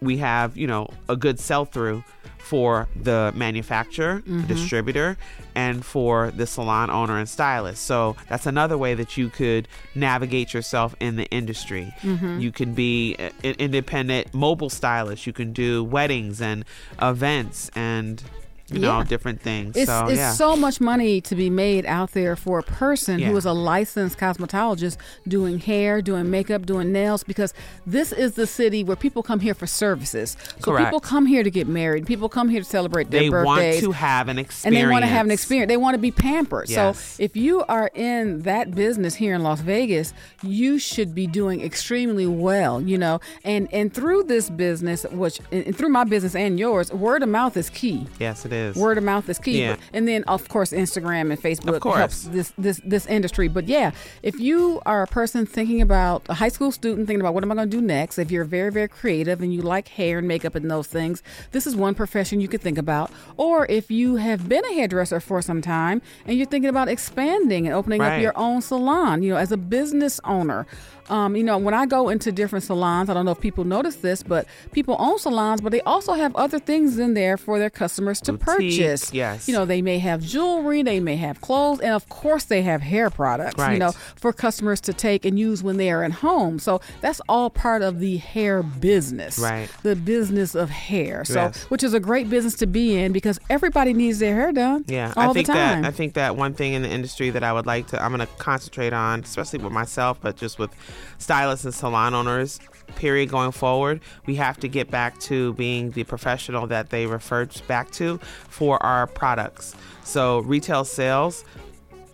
we 0.00 0.18
have, 0.18 0.56
you 0.56 0.66
know, 0.66 0.88
a 1.08 1.16
good 1.16 1.40
sell 1.40 1.64
through 1.64 2.04
for 2.38 2.88
the 2.96 3.32
manufacturer, 3.34 4.20
mm-hmm. 4.20 4.46
distributor, 4.46 5.18
and 5.54 5.84
for 5.84 6.30
the 6.30 6.46
salon 6.46 6.88
owner 6.88 7.18
and 7.18 7.28
stylist. 7.28 7.84
So 7.84 8.16
that's 8.28 8.46
another 8.46 8.78
way 8.78 8.94
that 8.94 9.16
you 9.16 9.28
could 9.28 9.68
navigate 9.94 10.54
yourself 10.54 10.94
in 10.98 11.16
the 11.16 11.26
industry. 11.26 11.92
Mm-hmm. 12.00 12.40
You 12.40 12.52
can 12.52 12.72
be 12.72 13.16
an 13.16 13.54
independent 13.58 14.32
mobile 14.32 14.70
stylist. 14.70 15.26
You 15.26 15.32
can 15.32 15.52
do 15.52 15.84
weddings 15.84 16.40
and 16.40 16.64
events 17.02 17.70
and 17.74 18.22
you 18.70 18.78
know 18.78 18.98
Yeah. 18.98 19.04
different 19.04 19.40
things. 19.40 19.76
It's, 19.76 19.86
so 19.90 20.06
it's 20.06 20.16
yeah. 20.18 20.32
so 20.32 20.56
much 20.56 20.80
money 20.80 21.20
to 21.22 21.34
be 21.34 21.48
made 21.50 21.86
out 21.86 22.12
there 22.12 22.36
for 22.36 22.58
a 22.58 22.62
person 22.62 23.18
who 23.20 23.32
Yeah. 23.32 23.36
is 23.38 23.44
a 23.44 23.52
licensed 23.52 24.18
cosmetologist 24.18 24.96
doing 25.26 25.58
hair, 25.58 26.02
doing 26.02 26.30
makeup, 26.30 26.66
doing 26.66 26.92
nails, 26.92 27.22
because 27.24 27.54
this 27.86 28.12
is 28.12 28.32
the 28.32 28.46
city 28.46 28.84
where 28.84 28.96
people 28.96 29.22
come 29.22 29.40
here 29.40 29.54
for 29.54 29.66
services. 29.66 30.36
So 30.60 30.72
Correct. 30.72 30.86
people 30.86 31.00
come 31.00 31.26
here 31.26 31.42
to 31.42 31.50
get 31.50 31.66
married. 31.66 32.06
People 32.06 32.28
come 32.28 32.48
here 32.48 32.60
to 32.60 32.66
celebrate 32.66 33.10
their 33.10 33.20
they 33.22 33.30
want 33.30 33.62
to 33.80 33.92
have 33.92 34.28
an 34.28 34.38
experience. 34.38 34.64
and 34.66 34.76
they 34.76 34.90
want 34.90 35.02
to 35.02 35.08
have 35.08 35.24
an 35.26 35.32
experience. 35.32 35.68
They 35.68 35.76
want 35.76 35.94
to 35.94 35.98
be 35.98 36.10
pampered. 36.10 36.68
Yes. 36.68 36.98
So 37.16 37.22
if 37.22 37.36
you 37.36 37.64
are 37.68 37.90
in 37.94 38.42
that 38.42 38.74
business 38.74 39.14
here 39.14 39.34
in 39.34 39.42
Las 39.42 39.60
Vegas, 39.60 40.12
you 40.42 40.78
should 40.78 41.14
be 41.14 41.26
doing 41.26 41.60
extremely 41.62 42.26
well, 42.26 42.80
you 42.80 42.98
know. 42.98 43.20
And 43.44 43.68
and 43.72 43.92
through 43.92 44.24
this 44.24 44.50
business, 44.50 45.04
which 45.10 45.40
and 45.52 45.76
through 45.76 45.88
my 45.90 46.04
business 46.04 46.34
and 46.34 46.58
yours, 46.58 46.92
word 46.92 47.22
of 47.22 47.28
mouth 47.28 47.56
is 47.56 47.70
key. 47.70 48.06
Yes, 48.18 48.44
it 48.44 48.52
is. 48.52 48.57
Word 48.76 48.98
of 48.98 49.04
mouth 49.04 49.28
is 49.28 49.38
key. 49.38 49.60
Yeah. 49.60 49.76
And 49.92 50.06
then 50.06 50.24
of 50.24 50.48
course 50.48 50.72
Instagram 50.72 51.30
and 51.30 51.40
Facebook 51.40 51.82
helps 51.82 52.24
this 52.24 52.52
this 52.58 52.80
this 52.84 53.06
industry. 53.06 53.48
But 53.48 53.68
yeah, 53.68 53.92
if 54.22 54.38
you 54.38 54.80
are 54.86 55.02
a 55.02 55.06
person 55.06 55.46
thinking 55.46 55.80
about 55.80 56.22
a 56.28 56.34
high 56.34 56.48
school 56.48 56.72
student 56.72 57.06
thinking 57.06 57.20
about 57.20 57.34
what 57.34 57.44
am 57.44 57.52
I 57.52 57.54
going 57.54 57.70
to 57.70 57.76
do 57.76 57.82
next, 57.82 58.18
if 58.18 58.30
you're 58.30 58.44
very 58.44 58.70
very 58.70 58.88
creative 58.88 59.40
and 59.40 59.52
you 59.52 59.62
like 59.62 59.88
hair 59.88 60.18
and 60.18 60.28
makeup 60.28 60.54
and 60.54 60.70
those 60.70 60.86
things, 60.86 61.22
this 61.52 61.66
is 61.66 61.76
one 61.76 61.94
profession 61.94 62.40
you 62.40 62.48
could 62.48 62.60
think 62.60 62.78
about. 62.78 63.10
Or 63.36 63.66
if 63.66 63.90
you 63.90 64.16
have 64.16 64.48
been 64.48 64.64
a 64.64 64.74
hairdresser 64.74 65.20
for 65.20 65.42
some 65.42 65.62
time 65.62 66.02
and 66.26 66.36
you're 66.36 66.46
thinking 66.46 66.70
about 66.70 66.88
expanding 66.88 67.66
and 67.66 67.74
opening 67.74 68.00
up 68.00 68.20
your 68.20 68.36
own 68.36 68.62
salon, 68.62 69.22
you 69.22 69.30
know, 69.30 69.38
as 69.38 69.52
a 69.52 69.56
business 69.56 70.20
owner. 70.24 70.66
Um, 71.10 71.36
you 71.36 71.42
know, 71.44 71.58
when 71.58 71.74
I 71.74 71.86
go 71.86 72.08
into 72.08 72.30
different 72.32 72.64
salons, 72.64 73.08
I 73.08 73.14
don't 73.14 73.24
know 73.24 73.30
if 73.32 73.40
people 73.40 73.64
notice 73.64 73.96
this, 73.96 74.22
but 74.22 74.46
people 74.72 74.96
own 74.98 75.18
salons, 75.18 75.60
but 75.60 75.72
they 75.72 75.80
also 75.82 76.12
have 76.14 76.34
other 76.36 76.58
things 76.58 76.98
in 76.98 77.14
there 77.14 77.36
for 77.36 77.58
their 77.58 77.70
customers 77.70 78.20
to 78.22 78.32
Boutique, 78.32 78.46
purchase. 78.78 79.12
yes. 79.12 79.48
You 79.48 79.54
know, 79.54 79.64
they 79.64 79.82
may 79.82 79.98
have 79.98 80.20
jewelry, 80.22 80.82
they 80.82 81.00
may 81.00 81.16
have 81.16 81.40
clothes, 81.40 81.80
and 81.80 81.92
of 81.92 82.08
course 82.08 82.44
they 82.44 82.62
have 82.62 82.82
hair 82.82 83.10
products, 83.10 83.58
right. 83.58 83.72
you 83.72 83.78
know, 83.78 83.92
for 84.16 84.32
customers 84.32 84.80
to 84.82 84.92
take 84.92 85.24
and 85.24 85.38
use 85.38 85.62
when 85.62 85.76
they 85.76 85.90
are 85.90 86.04
at 86.04 86.12
home. 86.12 86.58
So 86.58 86.80
that's 87.00 87.20
all 87.28 87.50
part 87.50 87.82
of 87.82 88.00
the 88.00 88.18
hair 88.18 88.62
business. 88.62 89.38
Right. 89.38 89.68
The 89.82 89.96
business 89.96 90.54
of 90.54 90.70
hair. 90.70 91.24
So 91.24 91.34
Yes. 91.34 91.64
which 91.70 91.82
is 91.82 91.94
a 91.94 92.00
great 92.00 92.28
business 92.28 92.54
to 92.56 92.66
be 92.66 92.96
in 92.96 93.12
because 93.12 93.38
everybody 93.48 93.92
needs 93.94 94.18
their 94.18 94.34
hair 94.34 94.52
done. 94.52 94.84
Yeah, 94.88 95.12
All 95.16 95.30
I 95.30 95.32
think 95.32 95.46
the 95.46 95.52
time. 95.52 95.82
that 95.82 95.88
I 95.88 95.90
think 95.90 96.14
that 96.14 96.36
one 96.36 96.54
thing 96.54 96.72
in 96.74 96.82
the 96.82 96.88
industry 96.90 97.30
that 97.30 97.42
I 97.42 97.52
would 97.52 97.66
like 97.66 97.86
to 97.88 98.02
I'm 98.02 98.12
going 98.14 98.26
to 98.26 98.32
concentrate 98.38 98.92
on, 98.92 99.20
especially 99.20 99.60
with 99.60 99.72
myself, 99.72 100.18
but 100.20 100.36
just 100.36 100.58
with 100.58 100.70
stylists 101.18 101.64
and 101.64 101.74
salon 101.74 102.14
owners. 102.14 102.60
Period. 102.96 103.28
Going 103.28 103.52
forward, 103.52 104.00
we 104.26 104.36
have 104.36 104.58
to 104.60 104.68
get 104.68 104.90
back 104.90 105.18
to 105.20 105.52
being 105.54 105.90
the 105.90 106.04
professional 106.04 106.66
that 106.68 106.88
they 106.90 107.06
referred 107.06 107.50
back 107.68 107.90
to 107.92 108.18
for 108.48 108.82
our 108.82 109.06
products. 109.06 109.74
So 110.04 110.40
retail 110.40 110.84
sales, 110.84 111.44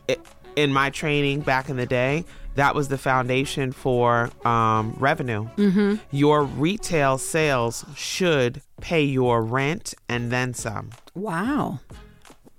i 0.09 0.17
in 0.57 0.73
my 0.73 0.91
training 0.91 1.41
back 1.41 1.69
in 1.69 1.77
the 1.77 1.87
day, 1.87 2.25
that 2.57 2.75
was 2.75 2.89
the 2.89 2.99
foundation 2.99 3.73
for 3.73 4.31
um, 4.47 4.95
revenue. 4.99 5.49
Mm-hmm. 5.57 5.97
Your 6.11 6.45
retail 6.45 7.19
sales 7.19 7.85
should 7.97 8.61
pay 8.81 9.03
your 9.03 9.43
rent 9.43 9.95
and 10.09 10.31
then 10.31 10.55
some 10.55 10.91
wow. 11.15 11.81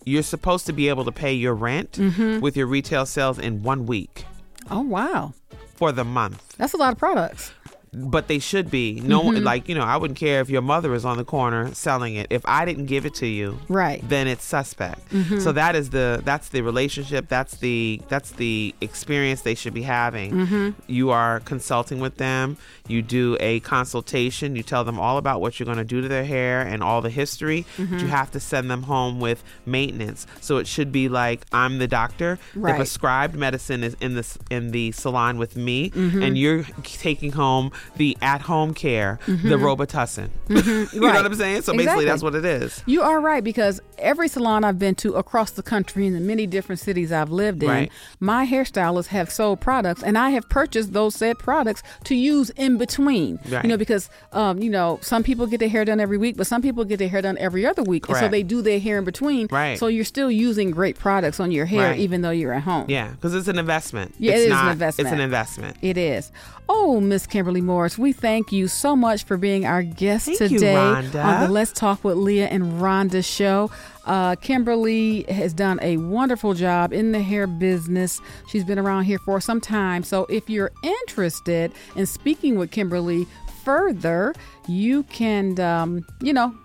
you're 0.06 0.24
supposed 0.24 0.66
to 0.66 0.74
be 0.74 0.90
able 0.90 1.06
to 1.06 1.12
pay 1.12 1.34
your 1.34 1.54
rent 1.54 1.94
Mm-hmm. 1.94 2.40
with 2.40 2.58
your 2.58 2.68
retail 2.68 3.06
sales 3.06 3.38
in 3.40 3.62
one 3.64 3.86
week 3.86 4.26
Oh 4.70 4.82
wow. 4.82 5.34
For 5.76 5.92
the 5.92 6.04
month. 6.04 6.56
That's 6.58 6.74
a 6.74 6.78
lot 6.78 6.94
of 6.94 7.00
products. 7.00 7.52
But 7.96 8.28
they 8.28 8.40
should 8.40 8.70
be. 8.70 9.00
No 9.02 9.24
Mm-hmm. 9.24 9.44
like 9.44 9.68
you 9.70 9.76
know, 9.76 9.84
I 9.84 9.98
wouldn't 9.98 10.20
care 10.20 10.42
if 10.42 10.50
your 10.50 10.62
mother 10.62 10.94
is 10.94 11.06
on 11.06 11.18
the 11.18 11.24
corner 11.26 11.74
selling 11.74 12.16
it. 12.16 12.28
If 12.30 12.42
I 12.46 12.66
didn't 12.66 12.86
give 12.88 13.06
it 13.06 13.16
to 13.16 13.28
you, 13.28 13.60
Right. 13.70 14.00
Mm-hmm. 14.00 14.08
then 14.10 14.28
it's 14.28 14.44
suspect. 14.44 15.02
So 15.40 15.52
that 15.54 15.76
is 15.76 15.90
the 15.92 16.22
that's 16.24 16.50
the 16.50 16.62
relationship. 16.62 17.28
That's 17.30 17.58
the 17.58 18.02
that's 18.08 18.32
the 18.32 18.76
experience 18.82 19.42
they 19.42 19.56
should 19.56 19.74
be 19.74 19.84
having. 19.84 20.32
Mm-hmm. 20.34 20.70
You 20.88 21.10
are 21.12 21.40
consulting 21.42 22.00
with 22.00 22.18
them. 22.18 22.58
You 22.88 23.02
do 23.02 23.36
a 23.40 23.60
consultation. 23.62 24.56
You 24.56 24.64
tell 24.64 24.84
them 24.84 25.00
all 25.00 25.18
about 25.18 25.42
what 25.42 25.60
you're 25.60 25.66
going 25.66 25.78
to 25.78 25.84
do 25.84 26.02
to 26.02 26.08
their 26.08 26.26
hair 26.26 26.62
and 26.62 26.84
all 26.84 27.02
the 27.02 27.10
history. 27.10 27.66
Mm-hmm. 27.78 27.94
But 27.96 28.02
you 28.02 28.08
have 28.08 28.32
to 28.32 28.40
send 28.40 28.70
them 28.70 28.84
home 28.84 29.20
with 29.20 29.44
maintenance. 29.66 30.28
So 30.42 30.58
it 30.58 30.68
should 30.68 30.92
be 30.92 31.10
like 31.10 31.46
I'm 31.52 31.78
the 31.80 31.88
doctor. 31.88 32.38
Right. 32.56 32.72
The 32.74 32.78
prescribed 32.78 33.36
medicine 33.36 33.84
is 33.84 33.96
in 34.02 34.16
the 34.16 34.38
in 34.52 34.72
the 34.72 34.92
salon 34.92 35.38
with 35.38 35.56
me, 35.56 35.90
Mm-hmm. 35.90 36.22
and 36.24 36.38
you're 36.38 36.64
taking 36.84 37.32
home 37.34 37.72
the 37.98 38.18
at 38.22 38.42
home 38.42 38.74
care, 38.74 39.20
the 39.28 39.56
Robitussin. 39.58 40.30
you 40.50 40.56
know 40.56 40.62
Mm-hmm. 40.62 41.00
Right. 41.04 41.16
what 41.16 41.26
I'm 41.26 41.36
saying? 41.36 41.62
So 41.64 41.74
basically, 41.74 41.84
Exactly. 41.84 42.06
that's 42.06 42.24
what 42.24 42.36
it 42.36 42.46
is. 42.46 42.84
You 42.86 43.02
are 43.02 43.20
right 43.20 43.44
because 43.44 43.80
every 43.98 44.28
salon 44.28 44.64
I've 44.64 44.80
been 44.80 44.96
to 44.96 45.14
across 45.14 45.52
the 45.52 45.64
country 45.64 46.06
in 46.08 46.14
the 46.14 46.20
many 46.20 46.46
different 46.48 46.80
cities 46.80 47.12
I've 47.12 47.30
lived 47.32 47.64
in, 47.64 47.70
Right. 47.70 47.92
my 48.20 48.46
hairstylists 48.46 49.08
have 49.08 49.32
sold 49.32 49.62
products, 49.62 50.04
and 50.04 50.18
I 50.18 50.32
have 50.32 50.48
purchased 50.50 50.94
those 50.94 51.16
said 51.16 51.40
products 51.40 51.82
to 52.06 52.16
use 52.16 52.50
in 52.52 52.78
between. 52.78 53.40
Right. 53.50 53.64
You 53.64 53.70
know, 53.70 53.78
because 53.78 54.10
um, 54.34 54.62
you 54.62 54.70
know 54.70 55.00
some 55.02 55.24
people 55.24 55.48
get 55.48 55.60
their 55.60 55.70
hair 55.70 55.86
done 55.86 56.00
every 56.00 56.18
week, 56.18 56.38
but 56.38 56.48
some 56.48 56.62
people 56.62 56.84
get 56.86 57.00
their 57.00 57.10
hair 57.10 57.22
done 57.22 57.38
every 57.38 57.66
other 57.66 57.84
week, 57.84 58.08
and 58.10 58.18
so 58.18 58.28
they 58.28 58.44
do 58.44 58.62
their 58.62 58.80
hair 58.80 58.98
in 58.98 59.06
between. 59.06 59.48
Right. 59.52 59.78
So 59.80 59.88
you're 59.88 60.04
still 60.06 60.32
using 60.32 60.72
great 60.72 60.98
products 60.98 61.40
on 61.40 61.52
your 61.52 61.66
hair, 61.66 61.90
Right. 61.92 62.00
even 62.00 62.22
though 62.22 62.32
you're 62.32 62.54
at 62.54 62.64
home. 62.64 62.86
Yeah, 62.90 63.10
because 63.12 63.34
it's 63.36 63.48
an 63.48 63.60
investment. 63.60 64.14
Yeah, 64.20 64.34
it's 64.34 64.42
it 64.42 64.52
is 64.52 64.58
an 64.60 64.68
investment. 64.70 65.08
It's 65.08 65.14
an 65.14 65.20
investment. 65.22 65.78
It 65.82 65.98
is. 65.98 66.32
Oh, 66.68 67.00
Miss 67.00 67.28
Kimberly 67.28 67.62
Morris, 67.62 67.98
we 67.98 68.12
thank 68.12 68.52
you 68.52 68.68
so 68.68 68.96
much 68.96 69.24
for 69.24 69.38
being 69.38 69.66
our 69.66 69.84
guest 69.84 70.26
Thank 70.26 70.38
today 70.38 70.74
Rhonda. 70.74 71.24
on 71.24 71.42
the 71.42 71.48
Let's 71.50 71.72
Talk 71.72 72.04
with 72.04 72.18
Leaha 72.18 72.48
and 72.50 72.64
Rhonda 72.82 73.24
show. 73.24 73.70
Uh, 74.06 74.36
Kimberly 74.36 75.24
has 75.24 75.54
done 75.54 75.80
a 75.82 75.98
wonderful 75.98 76.54
job 76.54 76.92
in 76.92 77.12
the 77.12 77.22
hair 77.22 77.46
business. 77.46 78.20
She's 78.50 78.64
been 78.64 78.80
around 78.80 79.04
here 79.04 79.20
for 79.20 79.40
some 79.40 79.62
time. 79.62 80.04
So 80.04 80.26
if 80.26 80.50
you're 80.50 80.72
interested 80.82 81.72
in 81.96 82.06
speaking 82.06 82.58
with 82.58 82.72
Kimberly 82.72 83.28
further, 83.64 84.34
you 84.68 85.04
can, 85.04 85.60
um, 85.60 86.06
you 86.22 86.34
know, 86.34 86.56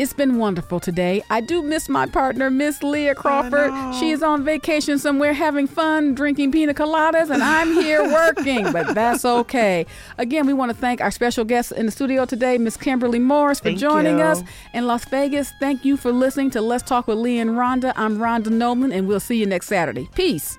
it's 0.00 0.14
been 0.14 0.38
wonderful 0.38 0.80
today. 0.80 1.22
I 1.28 1.42
do 1.42 1.62
miss 1.62 1.86
my 1.86 2.06
partner, 2.06 2.48
Miss 2.48 2.78
Leaha 2.78 3.14
Crawford. 3.14 3.94
She 3.96 4.12
is 4.12 4.22
on 4.22 4.42
vacation 4.42 4.98
somewhere 4.98 5.34
having 5.34 5.66
fun, 5.66 6.14
drinking 6.14 6.52
pina 6.52 6.72
coladas, 6.72 7.28
and 7.28 7.42
I'm 7.42 7.74
here 7.74 8.02
working, 8.10 8.72
but 8.72 8.94
that's 8.94 9.26
okay. 9.26 9.84
Again, 10.16 10.46
we 10.46 10.54
want 10.54 10.70
to 10.70 10.76
thank 10.76 11.02
our 11.02 11.10
special 11.10 11.44
guest 11.44 11.72
in 11.72 11.84
the 11.84 11.92
studio 11.92 12.24
today, 12.24 12.56
Miss 12.56 12.78
Kimberly 12.78 13.18
Morris, 13.18 13.58
for 13.58 13.64
Thank 13.64 13.78
joining 13.78 14.16
you. 14.20 14.24
us 14.24 14.42
in 14.72 14.86
Las 14.86 15.04
Vegas. 15.04 15.52
Thank 15.60 15.84
you 15.84 15.98
for 15.98 16.12
listening 16.12 16.50
to 16.52 16.62
Let's 16.62 16.82
Talk 16.82 17.06
with 17.06 17.18
Leaha 17.18 17.42
and 17.42 17.50
Rhonda. 17.50 17.92
I'm 17.94 18.16
Rhonda 18.16 18.48
Nolen, 18.48 18.92
and 18.92 19.06
we'll 19.06 19.20
see 19.20 19.36
you 19.36 19.44
next 19.44 19.66
Saturday. 19.66 20.08
Peace. 20.14 20.58